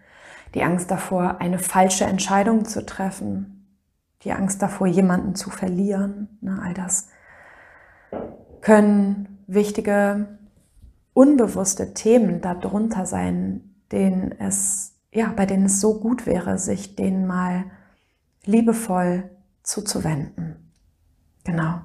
[0.53, 3.75] die Angst davor, eine falsche Entscheidung zu treffen,
[4.21, 6.37] die Angst davor, jemanden zu verlieren.
[6.41, 7.07] Na, all das
[8.61, 10.37] können wichtige,
[11.13, 17.25] unbewusste Themen darunter sein, denen es, ja, bei denen es so gut wäre, sich denen
[17.25, 17.63] mal
[18.47, 19.29] liebevoll
[19.63, 20.71] zuzuwenden.
[21.43, 21.81] Genau.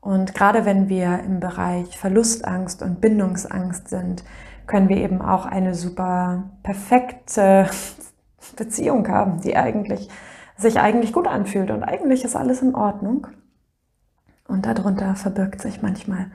[0.00, 4.24] Und gerade wenn wir im Bereich Verlustangst und Bindungsangst sind,
[4.66, 7.68] können wir eben auch eine super perfekte
[8.56, 10.08] Beziehung haben, die eigentlich
[10.56, 13.26] sich eigentlich gut anfühlt und eigentlich ist alles in Ordnung.
[14.48, 16.30] Und darunter verbirgt sich manchmal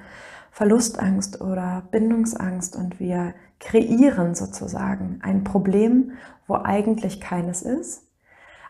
[0.51, 6.12] Verlustangst oder Bindungsangst und wir kreieren sozusagen ein Problem,
[6.45, 8.04] wo eigentlich keines ist.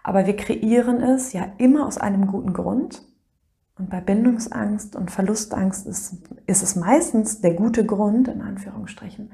[0.04, 3.04] Aber wir kreieren es ja immer aus einem guten Grund.
[3.78, 9.32] Und bei Bindungsangst und Verlustangst ist, ist es meistens der gute Grund, in Anführungsstrichen,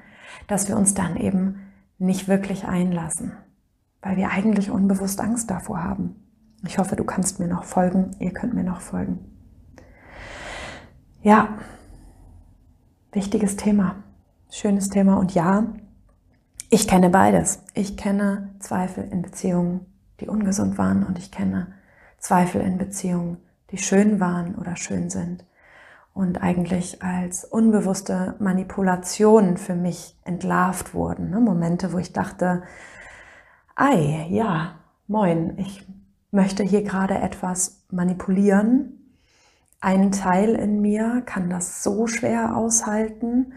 [0.47, 1.59] dass wir uns dann eben
[1.97, 3.33] nicht wirklich einlassen,
[4.01, 6.15] weil wir eigentlich unbewusst Angst davor haben.
[6.65, 9.19] Ich hoffe, du kannst mir noch folgen, ihr könnt mir noch folgen.
[11.21, 11.57] Ja,
[13.11, 13.95] wichtiges Thema,
[14.49, 15.73] schönes Thema und ja,
[16.69, 17.63] ich kenne beides.
[17.73, 19.85] Ich kenne Zweifel in Beziehungen,
[20.19, 21.73] die ungesund waren und ich kenne
[22.19, 23.37] Zweifel in Beziehungen,
[23.71, 25.45] die schön waren oder schön sind
[26.17, 31.29] und eigentlich als unbewusste Manipulationen für mich entlarvt wurden.
[31.29, 31.39] Ne?
[31.39, 32.63] Momente, wo ich dachte,
[33.75, 35.87] ei, ja, moin, ich
[36.31, 39.13] möchte hier gerade etwas manipulieren.
[39.79, 43.53] Ein Teil in mir kann das so schwer aushalten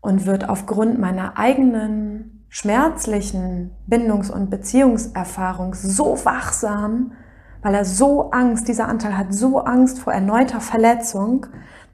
[0.00, 7.10] und wird aufgrund meiner eigenen schmerzlichen Bindungs- und Beziehungserfahrung so wachsam,
[7.62, 11.46] weil er so Angst, dieser Anteil hat so Angst vor erneuter Verletzung,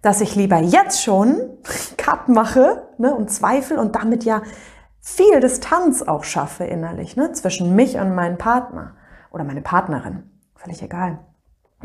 [0.02, 1.40] dass ich lieber jetzt schon
[1.96, 4.42] Cut mache ne, und Zweifel und damit ja
[5.00, 8.96] viel Distanz auch schaffe innerlich ne, zwischen mich und meinem Partner
[9.30, 10.24] oder meine Partnerin.
[10.56, 11.20] Völlig egal.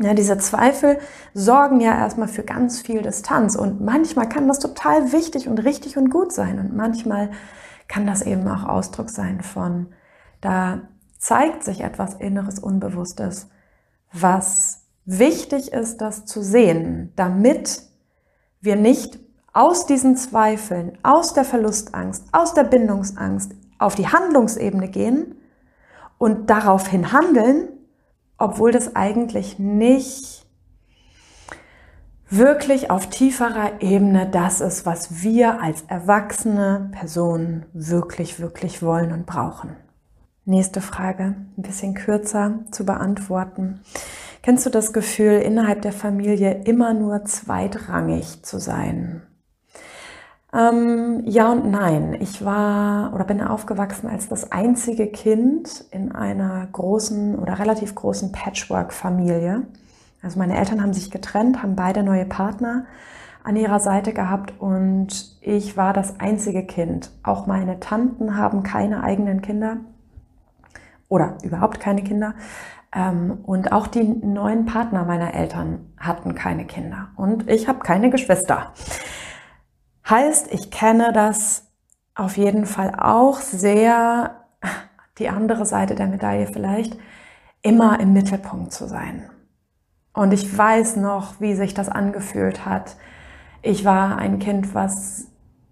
[0.00, 0.98] Ja, diese Zweifel
[1.32, 5.96] sorgen ja erstmal für ganz viel Distanz und manchmal kann das total wichtig und richtig
[5.96, 7.30] und gut sein und manchmal
[7.88, 9.88] kann das eben auch Ausdruck sein von,
[10.40, 10.82] da
[11.18, 13.48] zeigt sich etwas Inneres, Unbewusstes,
[14.12, 17.82] was wichtig ist, das zu sehen, damit
[18.60, 19.18] wir nicht
[19.52, 25.36] aus diesen Zweifeln, aus der Verlustangst, aus der Bindungsangst auf die Handlungsebene gehen
[26.18, 27.68] und daraufhin handeln,
[28.38, 30.45] obwohl das eigentlich nicht
[32.28, 39.26] wirklich auf tieferer Ebene das ist, was wir als erwachsene Personen wirklich, wirklich wollen und
[39.26, 39.76] brauchen.
[40.44, 43.80] Nächste Frage, ein bisschen kürzer zu beantworten.
[44.42, 49.22] Kennst du das Gefühl, innerhalb der Familie immer nur zweitrangig zu sein?
[50.52, 52.16] Ähm, ja und nein.
[52.20, 58.30] Ich war oder bin aufgewachsen als das einzige Kind in einer großen oder relativ großen
[58.30, 59.62] Patchwork-Familie.
[60.26, 62.86] Also meine Eltern haben sich getrennt, haben beide neue Partner
[63.44, 67.12] an ihrer Seite gehabt und ich war das einzige Kind.
[67.22, 69.76] Auch meine Tanten haben keine eigenen Kinder
[71.06, 72.34] oder überhaupt keine Kinder.
[72.92, 77.10] Ähm, und auch die neuen Partner meiner Eltern hatten keine Kinder.
[77.14, 78.72] Und ich habe keine Geschwister.
[80.10, 81.70] Heißt, ich kenne das
[82.16, 84.44] auf jeden Fall auch sehr,
[85.18, 86.98] die andere Seite der Medaille vielleicht,
[87.62, 89.30] immer im Mittelpunkt zu sein.
[90.16, 92.96] Und ich weiß noch, wie sich das angefühlt hat.
[93.60, 95.26] Ich war ein Kind, was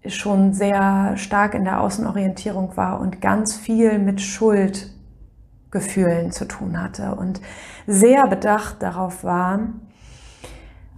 [0.05, 4.91] schon sehr stark in der Außenorientierung war und ganz viel mit Schuld
[5.71, 7.41] Gefühlen zu tun hatte und
[7.87, 9.59] sehr bedacht darauf war,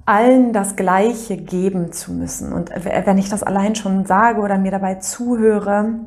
[0.05, 2.51] allen das Gleiche geben zu müssen.
[2.51, 6.01] Und wenn ich das allein schon sage oder mir dabei zuhöre,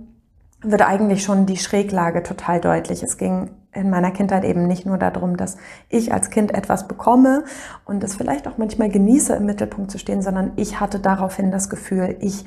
[0.62, 3.02] wird eigentlich schon die Schräglage total deutlich.
[3.02, 5.56] Es ging in meiner Kindheit eben nicht nur darum, dass
[5.88, 7.44] ich als Kind etwas bekomme
[7.84, 11.70] und es vielleicht auch manchmal genieße, im Mittelpunkt zu stehen, sondern ich hatte daraufhin das
[11.70, 12.44] Gefühl, ich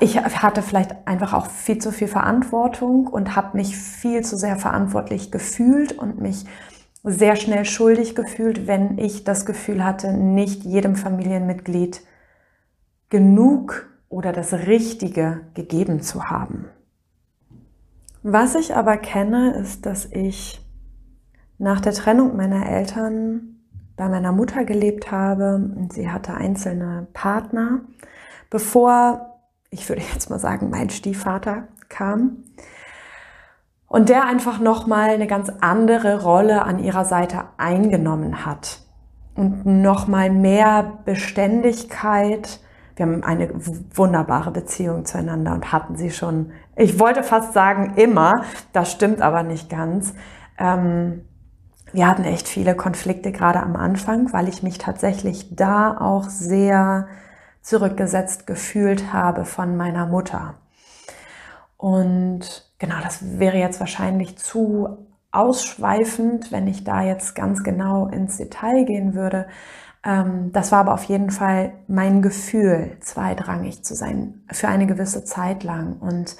[0.00, 4.56] ich hatte vielleicht einfach auch viel zu viel Verantwortung und habe mich viel zu sehr
[4.56, 6.44] verantwortlich gefühlt und mich
[7.02, 12.02] sehr schnell schuldig gefühlt, wenn ich das Gefühl hatte, nicht jedem Familienmitglied
[13.08, 16.68] genug oder das Richtige gegeben zu haben.
[18.22, 20.60] Was ich aber kenne, ist, dass ich
[21.58, 23.60] nach der Trennung meiner Eltern
[23.96, 27.82] bei meiner Mutter gelebt habe und sie hatte einzelne Partner,
[28.48, 29.38] bevor,
[29.70, 32.44] ich würde jetzt mal sagen, mein Stiefvater kam.
[33.86, 38.80] Und der einfach nochmal eine ganz andere Rolle an ihrer Seite eingenommen hat
[39.34, 42.60] und nochmal mehr Beständigkeit.
[42.96, 43.48] Wir haben eine
[43.94, 49.42] wunderbare Beziehung zueinander und hatten sie schon, ich wollte fast sagen immer, das stimmt aber
[49.42, 50.14] nicht ganz.
[50.58, 51.22] Ähm,
[51.92, 57.08] wir hatten echt viele Konflikte gerade am Anfang, weil ich mich tatsächlich da auch sehr
[57.62, 60.54] zurückgesetzt gefühlt habe von meiner Mutter.
[61.76, 68.36] Und genau, das wäre jetzt wahrscheinlich zu ausschweifend, wenn ich da jetzt ganz genau ins
[68.36, 69.46] Detail gehen würde.
[70.04, 75.24] Ähm, das war aber auf jeden Fall mein Gefühl, zweitrangig zu sein für eine gewisse
[75.24, 75.98] Zeit lang.
[75.98, 76.36] Und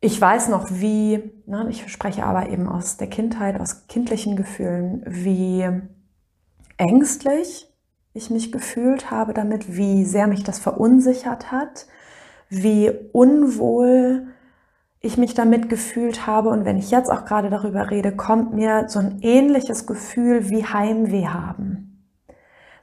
[0.00, 5.02] ich weiß noch, wie, ne, ich spreche aber eben aus der Kindheit, aus kindlichen Gefühlen,
[5.06, 5.68] wie
[6.76, 7.70] ängstlich
[8.12, 11.86] ich mich gefühlt habe damit, wie sehr mich das verunsichert hat,
[12.48, 14.28] wie unwohl
[15.00, 16.50] ich mich damit gefühlt habe.
[16.50, 20.64] Und wenn ich jetzt auch gerade darüber rede, kommt mir so ein ähnliches Gefühl wie
[20.64, 21.93] Heimweh haben.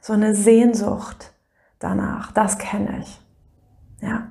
[0.04, 1.32] So eine Sehnsucht
[1.78, 2.32] danach.
[2.32, 3.20] Das kenne ich.
[4.00, 4.26] Ja.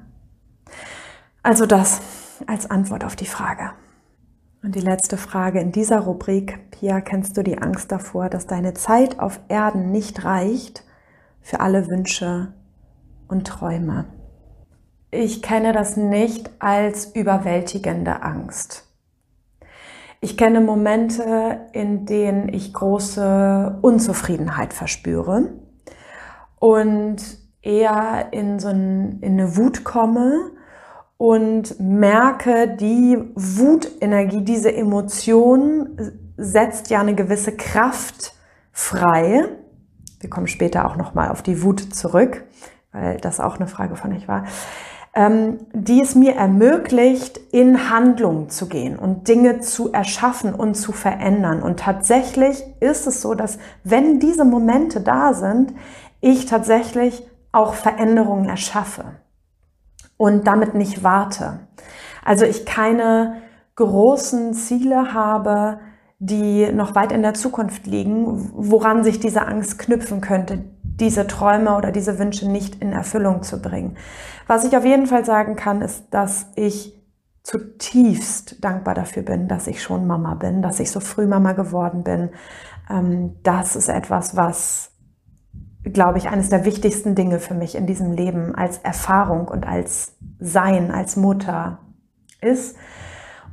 [1.43, 2.01] Also das
[2.45, 3.71] als Antwort auf die Frage.
[4.61, 8.73] Und die letzte Frage in dieser Rubrik, Pia, kennst du die Angst davor, dass deine
[8.73, 10.83] Zeit auf Erden nicht reicht
[11.39, 12.51] für alle Wünsche
[13.29, 14.07] und Träume?
[15.09, 18.89] Ich kenne das nicht als überwältigende Angst.
[20.19, 25.60] Ich kenne Momente, in denen ich große Unzufriedenheit verspüre
[26.61, 27.17] und
[27.63, 30.51] eher in so ein, in eine Wut komme
[31.17, 35.97] und merke, die Wutenergie, diese Emotion
[36.37, 38.35] setzt ja eine gewisse Kraft
[38.71, 39.45] frei.
[40.19, 42.43] Wir kommen später auch nochmal auf die Wut zurück,
[42.91, 44.45] weil das auch eine Frage von euch war.
[45.15, 50.91] Ähm, die es mir ermöglicht, in Handlung zu gehen und Dinge zu erschaffen und zu
[50.91, 51.63] verändern.
[51.63, 55.73] Und tatsächlich ist es so, dass wenn diese Momente da sind,
[56.21, 59.03] ich tatsächlich auch Veränderungen erschaffe
[60.17, 61.59] und damit nicht warte.
[62.23, 63.41] Also ich keine
[63.75, 65.79] großen Ziele habe,
[66.19, 71.75] die noch weit in der Zukunft liegen, woran sich diese Angst knüpfen könnte, diese Träume
[71.75, 73.97] oder diese Wünsche nicht in Erfüllung zu bringen.
[74.45, 76.95] Was ich auf jeden Fall sagen kann, ist, dass ich
[77.41, 82.03] zutiefst dankbar dafür bin, dass ich schon Mama bin, dass ich so früh Mama geworden
[82.03, 82.29] bin.
[82.87, 84.90] Ähm, das ist etwas, was
[85.83, 90.15] glaube ich, eines der wichtigsten Dinge für mich in diesem Leben als Erfahrung und als
[90.39, 91.79] Sein, als Mutter
[92.41, 92.75] ist.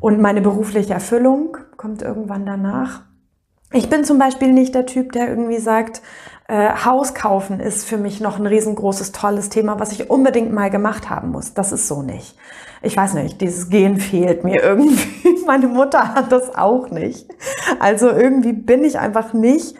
[0.01, 3.03] Und meine berufliche Erfüllung kommt irgendwann danach.
[3.73, 6.03] Ich bin zum Beispiel nicht der Typ, der irgendwie sagt,
[6.49, 10.71] äh, Haus kaufen ist für mich noch ein riesengroßes, tolles Thema, was ich unbedingt mal
[10.71, 11.53] gemacht haben muss.
[11.53, 12.37] Das ist so nicht.
[12.81, 15.45] Ich weiß nicht, dieses Gen fehlt mir irgendwie.
[15.47, 17.27] Meine Mutter hat das auch nicht.
[17.79, 19.77] Also irgendwie bin ich einfach nicht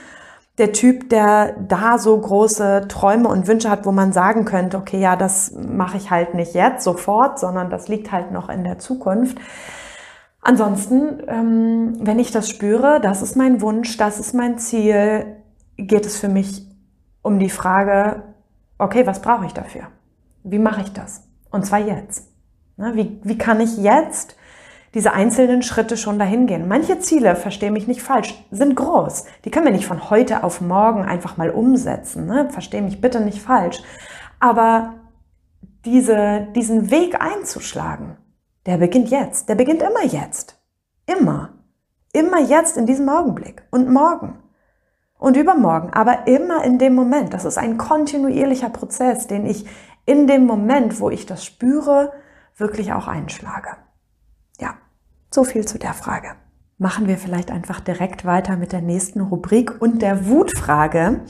[0.59, 5.01] der Typ, der da so große Träume und Wünsche hat, wo man sagen könnte, okay,
[5.01, 8.79] ja, das mache ich halt nicht jetzt sofort, sondern das liegt halt noch in der
[8.79, 9.39] Zukunft.
[10.41, 15.37] Ansonsten, ähm, wenn ich das spüre, das ist mein Wunsch, das ist mein Ziel,
[15.77, 16.67] geht es für mich
[17.23, 18.23] um die Frage,
[18.79, 19.83] okay, was brauche ich dafür?
[20.43, 21.25] Wie mache ich das?
[21.51, 22.29] Und zwar jetzt.
[22.77, 24.37] Ne, wie, wie kann ich jetzt
[24.99, 26.67] diese einzelnen Schritte schon dahin gehen.
[26.67, 29.27] Manche Ziele, verstehe mich nicht falsch, sind groß.
[29.45, 32.27] Die können wir nicht von heute auf morgen einfach mal umsetzen.
[32.27, 32.49] Ne?
[32.51, 33.81] Verstehe mich bitte nicht falsch.
[34.41, 34.95] Aber
[35.85, 38.17] diese, diesen Weg einzuschlagen,
[38.67, 39.49] der beginnt jetzt.
[39.49, 40.61] Der beginnt immer jetzt.
[41.07, 41.51] Immer.
[42.13, 43.63] Immer jetzt in diesem Augenblick.
[43.71, 44.41] Und morgen.
[45.17, 45.91] Und übermorgen.
[45.93, 47.33] Aber immer in dem Moment.
[47.35, 49.65] Das ist ein kontinuierlicher Prozess, den ich
[50.07, 52.13] in dem Moment, wo ich das spüre,
[52.57, 53.77] wirklich auch einschlage.
[54.61, 54.75] Ja,
[55.31, 56.29] so viel zu der Frage.
[56.79, 61.23] Machen wir vielleicht einfach direkt weiter mit der nächsten Rubrik und der Wutfrage.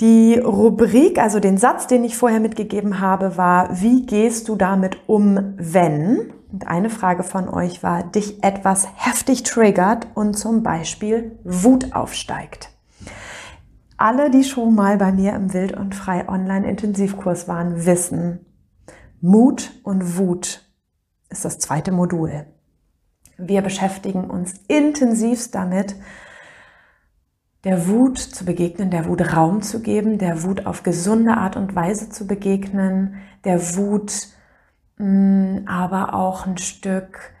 [0.00, 4.98] Die Rubrik, also den Satz, den ich vorher mitgegeben habe, war, wie gehst du damit
[5.06, 6.32] um, wenn?
[6.52, 12.70] Und eine Frage von euch war, dich etwas heftig triggert und zum Beispiel Wut aufsteigt.
[13.96, 18.46] Alle, die schon mal bei mir im Wild und Frei Online Intensivkurs waren, wissen,
[19.20, 20.64] Mut und Wut
[21.28, 22.46] ist das zweite Modul.
[23.40, 25.96] Wir beschäftigen uns intensivst damit,
[27.64, 31.74] der Wut zu begegnen, der Wut Raum zu geben, der Wut auf gesunde Art und
[31.74, 34.28] Weise zu begegnen, der Wut
[34.96, 37.34] mh, mm, aber auch ein Stück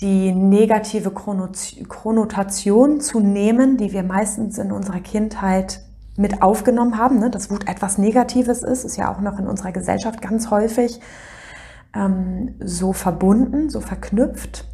[0.00, 5.82] die negative Chronotation zu nehmen, die wir meistens in unserer Kindheit
[6.16, 7.30] mit aufgenommen haben, ne?
[7.30, 11.00] dass Wut etwas Negatives ist, ist ja auch noch in unserer Gesellschaft ganz häufig
[11.94, 14.66] ähm, so verbunden, so verknüpft.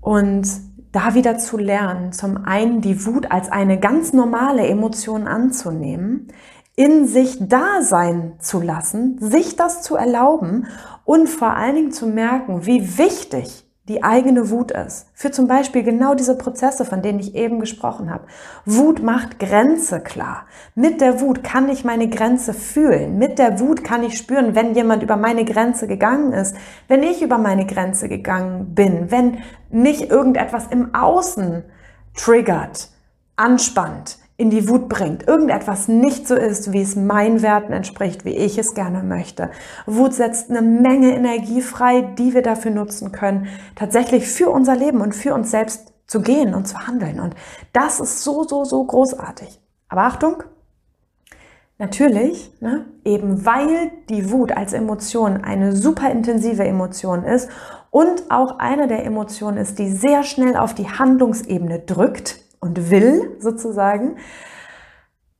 [0.00, 0.48] Und
[0.92, 6.28] da wieder zu lernen, zum einen die Wut als eine ganz normale Emotion anzunehmen,
[6.76, 10.66] in sich da sein zu lassen, sich das zu erlauben
[11.04, 15.08] und vor allen Dingen zu merken, wie wichtig die eigene Wut ist.
[15.14, 18.28] Für zum Beispiel genau diese Prozesse, von denen ich eben gesprochen habe.
[18.64, 20.46] Wut macht Grenze klar.
[20.76, 23.18] Mit der Wut kann ich meine Grenze fühlen.
[23.18, 26.54] Mit der Wut kann ich spüren, wenn jemand über meine Grenze gegangen ist,
[26.86, 29.38] wenn ich über meine Grenze gegangen bin, wenn
[29.70, 31.64] mich irgendetwas im Außen
[32.14, 32.90] triggert,
[33.34, 38.34] anspannt, in die Wut bringt, irgendetwas nicht so ist, wie es meinen Werten entspricht, wie
[38.34, 39.50] ich es gerne möchte.
[39.84, 45.02] Wut setzt eine Menge Energie frei, die wir dafür nutzen können, tatsächlich für unser Leben
[45.02, 47.20] und für uns selbst zu gehen und zu handeln.
[47.20, 47.34] Und
[47.74, 49.60] das ist so, so, so großartig.
[49.90, 50.42] Aber Achtung,
[51.76, 57.50] natürlich, ne, eben weil die Wut als Emotion eine super intensive Emotion ist
[57.90, 63.36] und auch eine der Emotionen ist, die sehr schnell auf die Handlungsebene drückt, und will
[63.40, 64.16] sozusagen,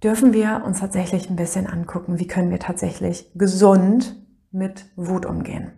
[0.03, 4.17] dürfen wir uns tatsächlich ein bisschen angucken, wie können wir tatsächlich gesund
[4.51, 5.73] mit Wut umgehen.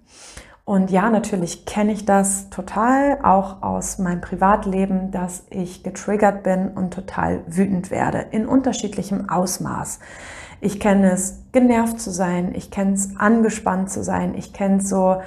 [0.64, 6.68] Und ja, natürlich kenne ich das total, auch aus meinem Privatleben, dass ich getriggert bin
[6.68, 9.98] und total wütend werde, in unterschiedlichem Ausmaß.
[10.60, 14.88] Ich kenne es, genervt zu sein, ich kenne es, angespannt zu sein, ich kenne es
[14.88, 15.20] so,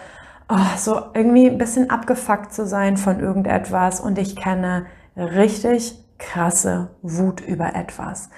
[0.48, 4.86] oh, so irgendwie ein bisschen abgefuckt zu sein von irgendetwas und ich kenne
[5.18, 8.30] richtig krasse Wut über etwas.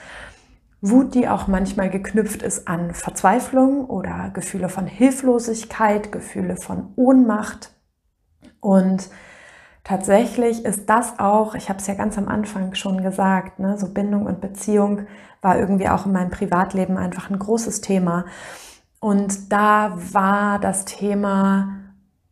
[0.81, 7.71] Wut, die auch manchmal geknüpft ist an Verzweiflung oder Gefühle von Hilflosigkeit, Gefühle von Ohnmacht.
[8.59, 9.09] Und
[9.83, 13.91] tatsächlich ist das auch, ich habe es ja ganz am Anfang schon gesagt, ne, so
[13.91, 15.07] Bindung und Beziehung
[15.41, 18.25] war irgendwie auch in meinem Privatleben einfach ein großes Thema.
[18.99, 21.79] Und da war das Thema,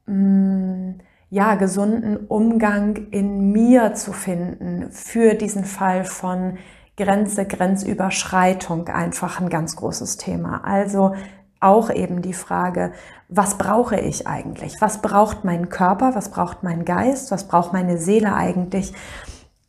[0.06, 1.00] mh, hm,
[1.30, 6.58] ja, gesunden Umgang in mir zu finden für diesen Fall von
[6.98, 10.64] Grenze, Grenzüberschreitung einfach ein ganz großes Thema.
[10.64, 11.14] Also
[11.60, 12.94] auch eben die Frage,
[13.28, 14.80] was brauche ich eigentlich?
[14.80, 16.16] Was braucht mein Körper?
[16.16, 17.32] Was braucht mein Geist?
[17.32, 18.94] Was braucht meine Seele eigentlich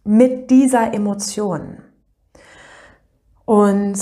[0.05, 1.79] mit dieser Emotion?
[3.45, 3.99] Und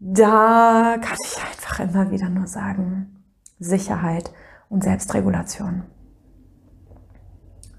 [0.00, 3.24] da kann ich einfach immer wieder nur sagen,
[3.58, 4.32] Sicherheit
[4.68, 5.84] und Selbstregulation.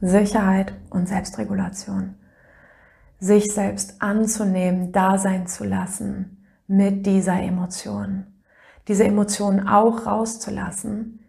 [0.02, 2.16] Sicherheit und Selbstregulation.
[3.20, 8.26] Sich selbst anzunehmen, da sein zu lassen mit dieser Emotion.
[8.88, 11.20] Diese Emotion auch rauszulassen,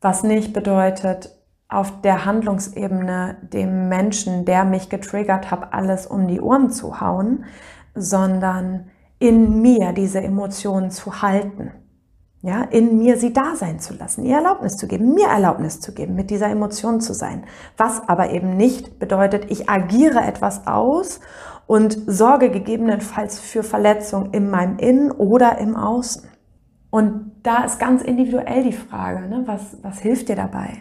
[0.00, 1.36] was nicht bedeutet,
[1.68, 7.44] auf der Handlungsebene dem Menschen, der mich getriggert hat, alles um die Ohren zu hauen,
[7.94, 11.72] sondern in mir diese Emotionen zu halten
[12.42, 15.92] ja, in mir sie da sein zu lassen, ihr Erlaubnis zu geben, mir Erlaubnis zu
[15.92, 17.44] geben, mit dieser Emotion zu sein.
[17.76, 21.20] Was aber eben nicht bedeutet, ich agiere etwas aus
[21.66, 26.28] und sorge gegebenenfalls für Verletzung in meinem Innen oder im Außen.
[26.88, 30.78] Und da ist ganz individuell die Frage, ne, was, was hilft dir dabei?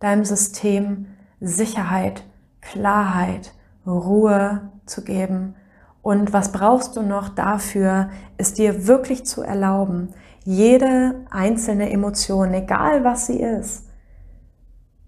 [0.00, 1.06] Deinem System
[1.40, 2.24] Sicherheit,
[2.60, 3.52] Klarheit,
[3.86, 5.54] Ruhe zu geben.
[6.02, 10.10] Und was brauchst du noch dafür, es dir wirklich zu erlauben,
[10.44, 13.86] jede einzelne Emotion, egal was sie ist,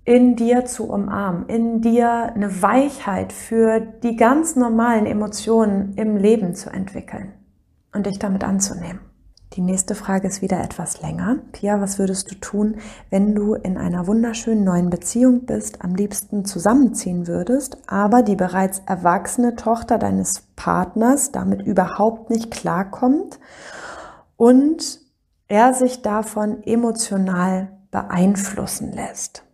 [0.04, 6.54] in dir zu umarmen, in dir eine Weichheit für die ganz normalen Emotionen im Leben
[6.54, 7.32] zu entwickeln
[7.92, 9.00] und dich damit anzunehmen.
[9.52, 11.38] Die nächste Frage ist wieder etwas länger.
[11.52, 12.76] Pia, was würdest du tun,
[13.10, 18.82] wenn du in einer wunderschönen neuen Beziehung bist, am liebsten zusammenziehen würdest, aber die bereits
[18.86, 23.38] erwachsene Tochter deines Partners damit überhaupt nicht klarkommt
[24.36, 25.05] und
[25.48, 29.44] er sich davon emotional beeinflussen lässt?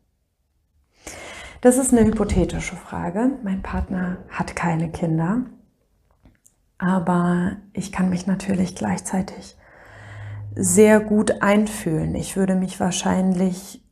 [1.60, 3.38] Das ist eine hypothetische Frage.
[3.44, 5.44] Mein Partner hat keine Kinder,
[6.78, 9.56] aber ich kann mich natürlich gleichzeitig
[10.54, 12.14] sehr gut einfühlen.
[12.14, 13.82] Ich würde mich wahrscheinlich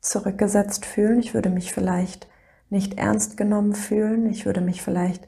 [0.00, 1.18] zurückgesetzt fühlen.
[1.18, 2.28] Ich würde mich vielleicht
[2.68, 4.26] nicht ernst genommen fühlen.
[4.26, 5.26] Ich würde mich vielleicht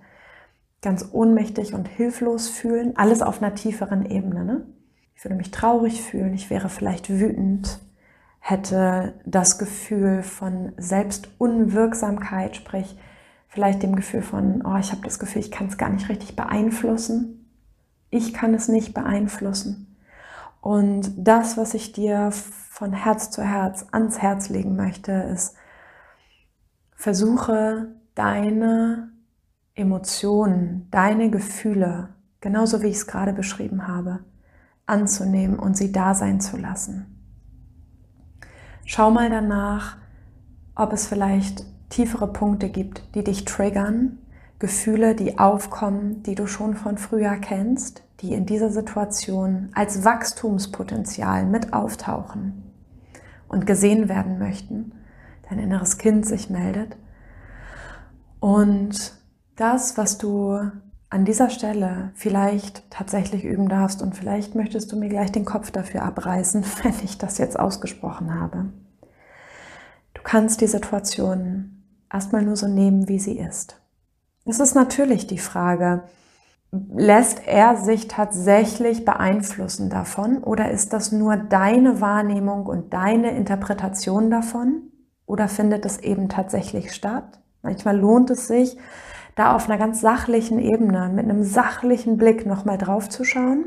[0.83, 2.97] ganz ohnmächtig und hilflos fühlen.
[2.97, 4.45] Alles auf einer tieferen Ebene.
[4.45, 4.67] Ne?
[5.17, 7.81] Ich würde mich traurig fühlen, ich wäre vielleicht wütend,
[8.39, 12.99] hätte das Gefühl von Selbstunwirksamkeit, sprich
[13.49, 16.37] vielleicht dem Gefühl von, oh, ich habe das Gefühl, ich kann es gar nicht richtig
[16.37, 17.51] beeinflussen.
[18.11, 19.97] Ich kann es nicht beeinflussen.
[20.61, 25.57] Und das, was ich dir von Herz zu Herz ans Herz legen möchte, ist,
[26.95, 29.11] versuche deine
[29.75, 32.11] Emotionen, deine Gefühle,
[32.41, 34.21] genauso wie ich es gerade beschrieben habe,
[34.87, 37.07] anzunehmen und sie da sein zu lassen.
[38.85, 39.97] Schau mal danach,
[40.75, 44.19] ob es vielleicht tiefere Punkte gibt, die dich triggern,
[44.59, 51.45] Gefühle, die aufkommen, die du schon von früher kennst, die in dieser Situation als Wachstumspotenzial
[51.45, 52.63] mit auftauchen
[53.49, 54.93] und gesehen werden möchten,
[55.49, 56.97] dein inneres Kind sich meldet.
[58.41, 59.15] Und
[59.57, 60.61] das, was du
[61.09, 65.71] an dieser Stelle vielleicht tatsächlich üben darfst und vielleicht möchtest du mir gleich den Kopf
[65.71, 68.67] dafür abreißen, wenn ich das jetzt ausgesprochen habe.
[70.15, 73.81] Du kannst die Situation erstmal nur so nehmen, wie sie ist.
[74.45, 76.05] Es ist natürlich die Frage,
[76.71, 84.31] lässt er sich tatsächlich beeinflussen davon oder ist das nur deine Wahrnehmung und deine Interpretation
[84.31, 84.83] davon
[85.27, 87.41] oder findet es eben tatsächlich statt?
[87.63, 88.77] Manchmal lohnt es sich,
[89.37, 93.67] da auf einer ganz sachlichen Ebene, mit einem sachlichen Blick nochmal drauf zu schauen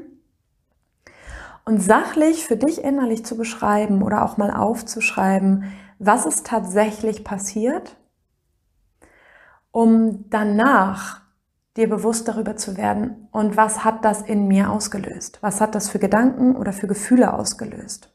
[1.63, 5.65] und sachlich für dich innerlich zu beschreiben oder auch mal aufzuschreiben,
[5.99, 7.97] was ist tatsächlich passiert,
[9.72, 11.22] um danach
[11.78, 15.38] dir bewusst darüber zu werden und was hat das in mir ausgelöst?
[15.41, 18.11] Was hat das für Gedanken oder für Gefühle ausgelöst?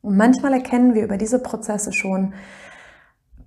[0.00, 2.32] Und manchmal erkennen wir über diese Prozesse schon,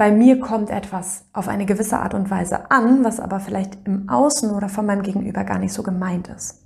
[0.02, 4.10] bei mir kommt etwas auf eine gewisse Art und Weise an, was aber vielleicht im
[4.10, 6.66] Außen oder von meinem Gegenüber gar nicht so gemeint ist.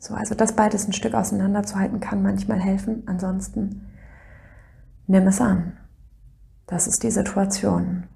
[0.00, 3.04] So, also das beides ein Stück auseinanderzuhalten kann manchmal helfen.
[3.06, 3.86] Ansonsten
[5.06, 5.74] nimm es an.
[6.66, 8.08] Das ist die Situation.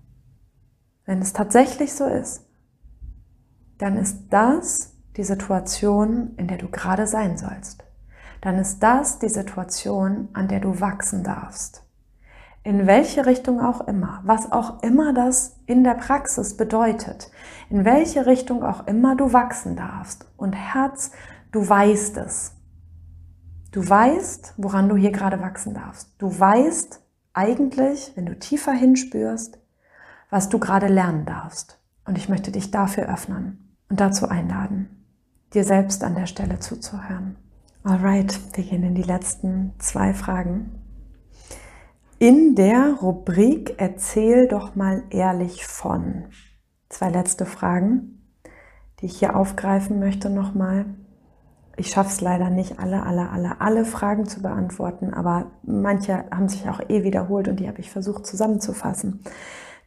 [1.04, 2.44] Wenn es tatsächlich so ist,
[3.78, 7.84] dann ist das die Situation, in der du gerade sein sollst.
[8.40, 11.84] Dann ist das die Situation, an der du wachsen darfst
[12.62, 17.30] in welche Richtung auch immer, was auch immer das in der Praxis bedeutet,
[17.70, 20.26] in welche Richtung auch immer du wachsen darfst.
[20.36, 21.12] Und Herz,
[21.52, 22.52] du weißt es.
[23.70, 26.10] Du weißt, woran du hier gerade wachsen darfst.
[26.18, 27.00] Du weißt
[27.32, 29.58] eigentlich, wenn du tiefer hinspürst,
[30.28, 31.80] was du gerade lernen darfst.
[32.04, 35.06] Und ich möchte dich dafür öffnen und dazu einladen,
[35.54, 37.36] dir selbst an der Stelle zuzuhören.
[37.84, 40.79] Alright, wir gehen in die letzten zwei Fragen
[42.20, 46.26] in der Rubrik Erzähl doch mal ehrlich von.
[46.90, 48.36] Zwei letzte Fragen,
[49.00, 50.84] die ich hier aufgreifen möchte nochmal.
[51.78, 56.50] Ich schaffe es leider nicht, alle, alle, alle, alle Fragen zu beantworten, aber manche haben
[56.50, 59.24] sich auch eh wiederholt und die habe ich versucht zusammenzufassen.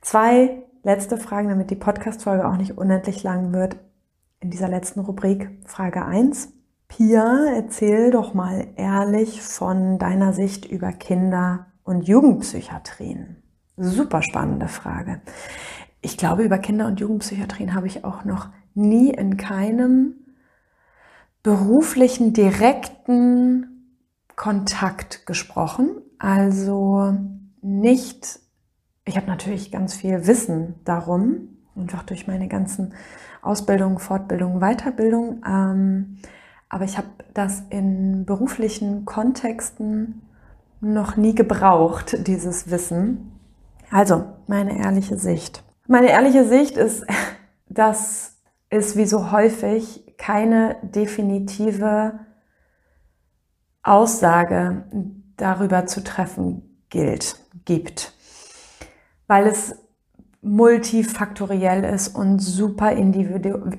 [0.01, 3.77] Zwei letzte Fragen, damit die Podcast-Folge auch nicht unendlich lang wird.
[4.39, 6.51] In dieser letzten Rubrik Frage 1.
[6.87, 13.37] Pia, erzähl doch mal ehrlich von deiner Sicht über Kinder und Jugendpsychiatrien?
[13.77, 15.21] Super spannende Frage.
[16.01, 20.15] Ich glaube, über Kinder- und Jugendpsychiatrien habe ich auch noch nie in keinem
[21.43, 23.99] beruflichen, direkten
[24.35, 26.01] Kontakt gesprochen.
[26.17, 27.17] Also
[27.61, 28.39] nicht,
[29.05, 32.93] ich habe natürlich ganz viel Wissen darum, einfach durch meine ganzen
[33.41, 35.41] Ausbildungen, Fortbildungen, Weiterbildung.
[35.45, 36.17] Ähm,
[36.69, 40.22] aber ich habe das in beruflichen Kontexten
[40.83, 43.39] noch nie gebraucht, dieses Wissen.
[43.89, 45.63] Also, meine ehrliche Sicht.
[45.87, 47.05] Meine ehrliche Sicht ist,
[47.69, 48.37] dass
[48.69, 52.19] es wie so häufig keine definitive
[53.81, 54.85] Aussage
[55.37, 58.13] darüber zu treffen gilt, gibt,
[59.27, 59.75] weil es
[60.41, 63.71] multifaktoriell ist und super, individu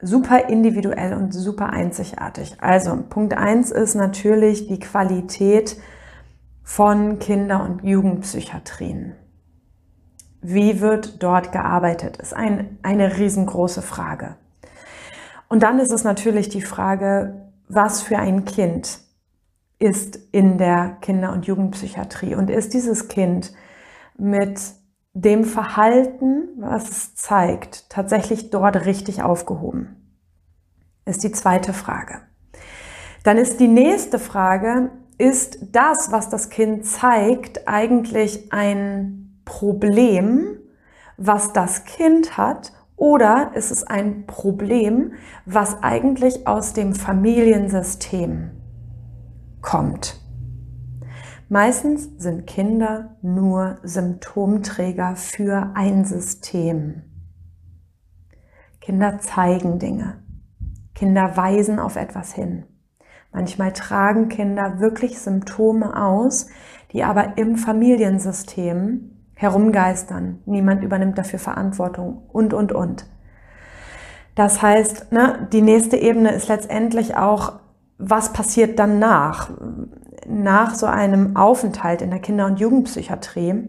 [0.00, 2.56] super individuell und super einzigartig.
[2.60, 5.76] Also Punkt eins ist natürlich die Qualität
[6.62, 9.14] von Kinder- und Jugendpsychiatrien.
[10.40, 12.16] Wie wird dort gearbeitet?
[12.16, 14.36] Ist ein, eine riesengroße Frage.
[15.48, 19.00] Und dann ist es natürlich die Frage, was für ein Kind
[19.78, 23.52] ist in der Kinder- und Jugendpsychiatrie und ist dieses Kind
[24.16, 24.60] mit
[25.14, 30.16] dem Verhalten, was es zeigt, tatsächlich dort richtig aufgehoben?
[31.04, 32.22] Ist die zweite Frage.
[33.24, 34.90] Dann ist die nächste Frage,
[35.22, 40.58] ist das, was das Kind zeigt, eigentlich ein Problem,
[41.16, 45.12] was das Kind hat, oder ist es ein Problem,
[45.46, 48.50] was eigentlich aus dem Familiensystem
[49.60, 50.20] kommt?
[51.48, 57.02] Meistens sind Kinder nur Symptomträger für ein System.
[58.80, 60.20] Kinder zeigen Dinge.
[60.96, 62.64] Kinder weisen auf etwas hin.
[63.32, 66.48] Manchmal tragen Kinder wirklich Symptome aus,
[66.92, 73.06] die aber im Familiensystem herumgeistern, niemand übernimmt dafür Verantwortung und, und, und.
[74.34, 77.54] Das heißt, ne, die nächste Ebene ist letztendlich auch,
[77.98, 79.50] was passiert dann nach?
[80.26, 83.68] Nach so einem Aufenthalt in der Kinder- und Jugendpsychiatrie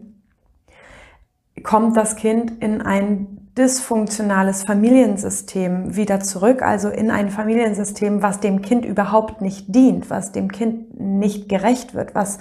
[1.62, 8.62] kommt das Kind in ein dysfunktionales Familiensystem wieder zurück, also in ein Familiensystem, was dem
[8.62, 12.38] Kind überhaupt nicht dient, was dem Kind nicht gerecht wird, was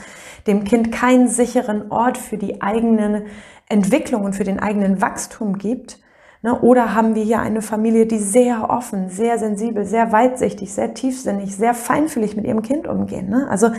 [0.48, 3.26] dem Kind keinen sicheren Ort für die eigene
[3.70, 6.00] Entwicklung und für den eigenen Wachstum gibt.
[6.42, 6.60] Ne?
[6.62, 11.56] Oder haben wir hier eine Familie, die sehr offen, sehr sensibel, sehr weitsichtig, sehr tiefsinnig,
[11.56, 13.30] sehr feinfühlig mit ihrem Kind umgehen.
[13.30, 13.48] Ne?
[13.50, 13.70] Also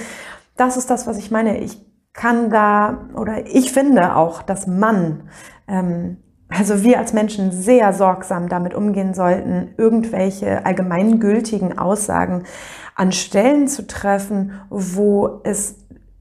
[0.56, 1.58] das ist das, was ich meine.
[1.58, 5.28] Ich kann da, oder ich finde auch, dass man
[5.66, 6.18] ähm,
[6.56, 12.44] also wir als Menschen sehr sorgsam damit umgehen sollten, irgendwelche allgemeingültigen Aussagen
[12.94, 15.76] an Stellen zu treffen, wo es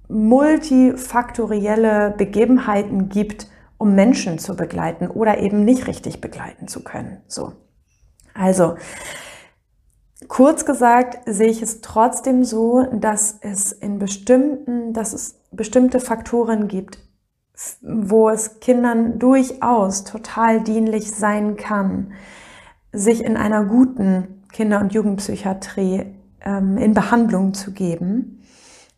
[0.08, 7.22] multifaktorielle Begebenheiten gibt, um Menschen zu begleiten oder eben nicht richtig begleiten zu können.
[7.28, 7.54] So.
[8.34, 8.78] Also,
[10.28, 16.68] kurz gesagt sehe ich es trotzdem so, dass es in bestimmten, dass es bestimmte Faktoren
[16.68, 16.98] gibt,
[17.82, 22.14] wo es Kindern durchaus total dienlich sein kann,
[22.92, 26.06] sich in einer guten Kinder- und Jugendpsychiatrie
[26.42, 28.44] ähm, in Behandlung zu geben.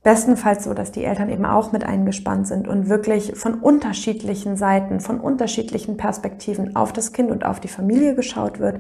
[0.04, 5.00] Bestenfalls so, dass die Eltern eben auch mit eingespannt sind und wirklich von unterschiedlichen Seiten,
[5.00, 8.80] von unterschiedlichen Perspektiven auf das Kind und auf die Familie geschaut wird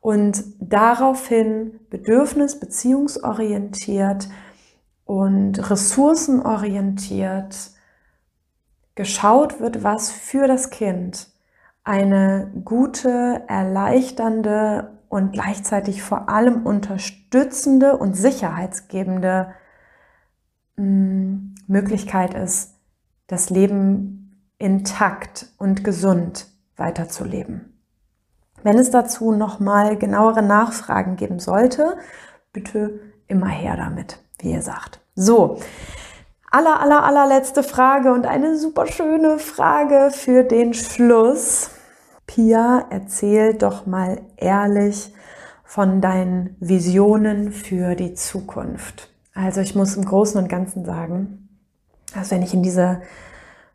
[0.00, 4.28] und daraufhin bedürfnis-, beziehungsorientiert
[5.04, 7.77] und ressourcenorientiert
[8.98, 11.28] geschaut wird, was für das Kind
[11.84, 19.54] eine gute, erleichternde und gleichzeitig vor allem unterstützende und sicherheitsgebende
[20.74, 22.74] mm, Möglichkeit ist,
[23.28, 27.80] das Leben intakt und gesund weiterzuleben.
[28.64, 31.98] Wenn es dazu nochmal genauere Nachfragen geben sollte,
[32.52, 34.98] bitte immer her damit, wie ihr sagt.
[35.14, 35.60] So,
[36.50, 41.70] aller, aller, allerletzte Frage und eine super schöne Frage für den Schluss.
[42.26, 45.12] Pia, erzähl doch mal ehrlich
[45.64, 49.10] von deinen Visionen für die Zukunft.
[49.34, 51.48] Also ich muss im Großen und Ganzen sagen,
[52.14, 53.02] dass wenn ich in diese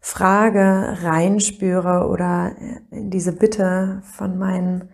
[0.01, 2.51] Frage reinspüre oder
[2.91, 4.89] in diese Bitte von meinen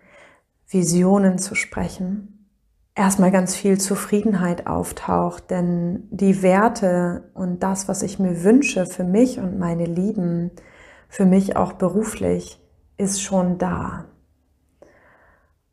[0.68, 2.39] Visionen zu sprechen,
[2.94, 9.04] erstmal ganz viel Zufriedenheit auftaucht, denn die Werte und das, was ich mir wünsche für
[9.04, 10.50] mich und meine Lieben,
[11.08, 12.60] für mich auch beruflich,
[12.96, 14.04] ist schon da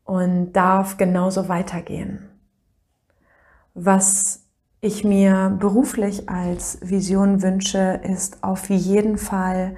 [0.04, 2.28] und darf genauso weitergehen.
[3.74, 4.46] Was
[4.80, 9.76] ich mir beruflich als Vision wünsche, ist auf jeden Fall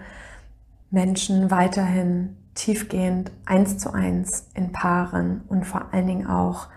[0.90, 6.68] Menschen weiterhin tiefgehend eins zu eins in Paaren und vor allen Dingen auch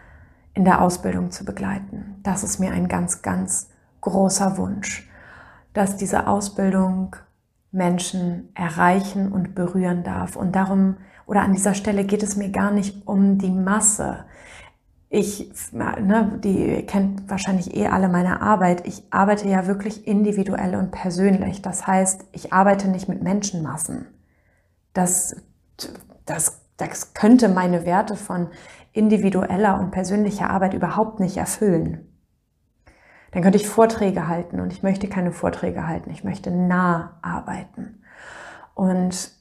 [0.54, 2.20] in der Ausbildung zu begleiten.
[2.24, 3.70] Das ist mir ein ganz, ganz
[4.02, 5.10] großer Wunsch,
[5.74, 7.16] dass diese Ausbildung
[7.72, 10.36] Menschen erreichen und berühren darf.
[10.36, 14.26] Und darum, oder an dieser Stelle geht es mir gar nicht um die Masse.
[15.10, 18.86] Ich, ne, die kennt wahrscheinlich eh alle meine Arbeit.
[18.88, 21.62] Ich arbeite ja wirklich individuell und persönlich.
[21.62, 24.08] Das heißt, ich arbeite nicht mit Menschenmassen.
[24.94, 25.36] Das,
[26.26, 28.50] das, das könnte meine Werte von
[28.94, 32.08] individueller und persönlicher Arbeit überhaupt nicht erfüllen.
[33.32, 38.04] Dann könnte ich Vorträge halten und ich möchte keine Vorträge halten, ich möchte nah arbeiten.
[38.76, 39.32] Und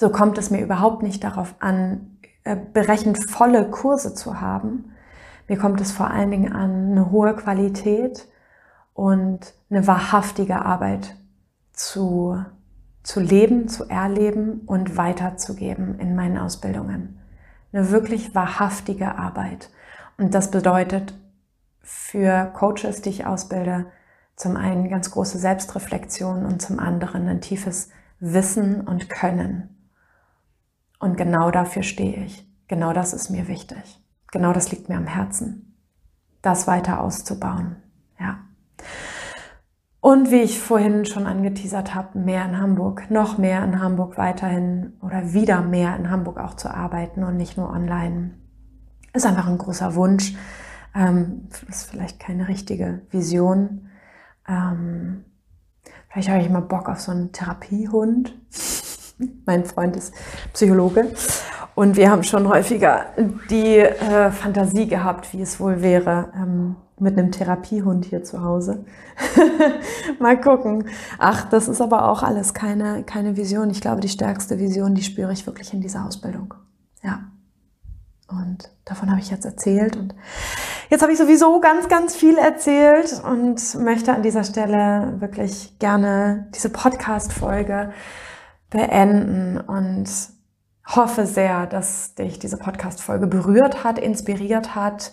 [0.00, 4.92] so kommt es mir überhaupt nicht darauf an, äh, berechnet volle Kurse zu haben.
[5.48, 8.26] Mir kommt es vor allen Dingen an, eine hohe Qualität
[8.94, 11.14] und eine wahrhaftige Arbeit
[11.74, 12.42] zu,
[13.02, 17.21] zu leben, zu erleben und weiterzugeben in meinen Ausbildungen
[17.72, 19.70] eine wirklich wahrhaftige Arbeit.
[20.18, 21.14] Und das bedeutet
[21.82, 23.86] für Coaches, die ich ausbilde,
[24.36, 29.90] zum einen ganz große Selbstreflexion und zum anderen ein tiefes Wissen und Können.
[30.98, 32.46] Und genau dafür stehe ich.
[32.68, 34.00] Genau das ist mir wichtig.
[34.30, 35.76] Genau das liegt mir am Herzen,
[36.40, 37.76] das weiter auszubauen.
[38.18, 38.38] Ja.
[40.02, 44.94] Und wie ich vorhin schon angeteasert habe, mehr in Hamburg, noch mehr in Hamburg weiterhin
[45.00, 48.32] oder wieder mehr in Hamburg auch zu arbeiten und nicht nur online.
[49.12, 50.34] Ist einfach ein großer Wunsch.
[50.92, 53.90] Ähm, ist vielleicht keine richtige Vision.
[54.48, 55.24] Ähm,
[56.08, 58.36] vielleicht habe ich mal Bock auf so einen Therapiehund.
[59.46, 60.12] mein Freund ist
[60.52, 61.12] Psychologe.
[61.74, 63.06] Und wir haben schon häufiger
[63.48, 68.84] die äh, Fantasie gehabt, wie es wohl wäre, ähm, mit einem Therapiehund hier zu Hause.
[70.18, 70.88] Mal gucken.
[71.18, 73.70] Ach, das ist aber auch alles keine, keine Vision.
[73.70, 76.54] Ich glaube, die stärkste Vision, die spüre ich wirklich in dieser Ausbildung.
[77.02, 77.20] Ja.
[78.28, 79.96] Und davon habe ich jetzt erzählt.
[79.96, 80.14] Und
[80.90, 86.48] jetzt habe ich sowieso ganz, ganz viel erzählt und möchte an dieser Stelle wirklich gerne
[86.54, 87.92] diese Podcast-Folge
[88.70, 90.08] beenden und
[90.86, 95.12] hoffe sehr, dass dich diese Podcast-Folge berührt hat, inspiriert hat.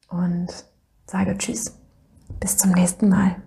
[0.10, 0.50] und
[1.06, 1.80] sage Tschüss.
[2.42, 3.38] Bis zum nächsten Mal.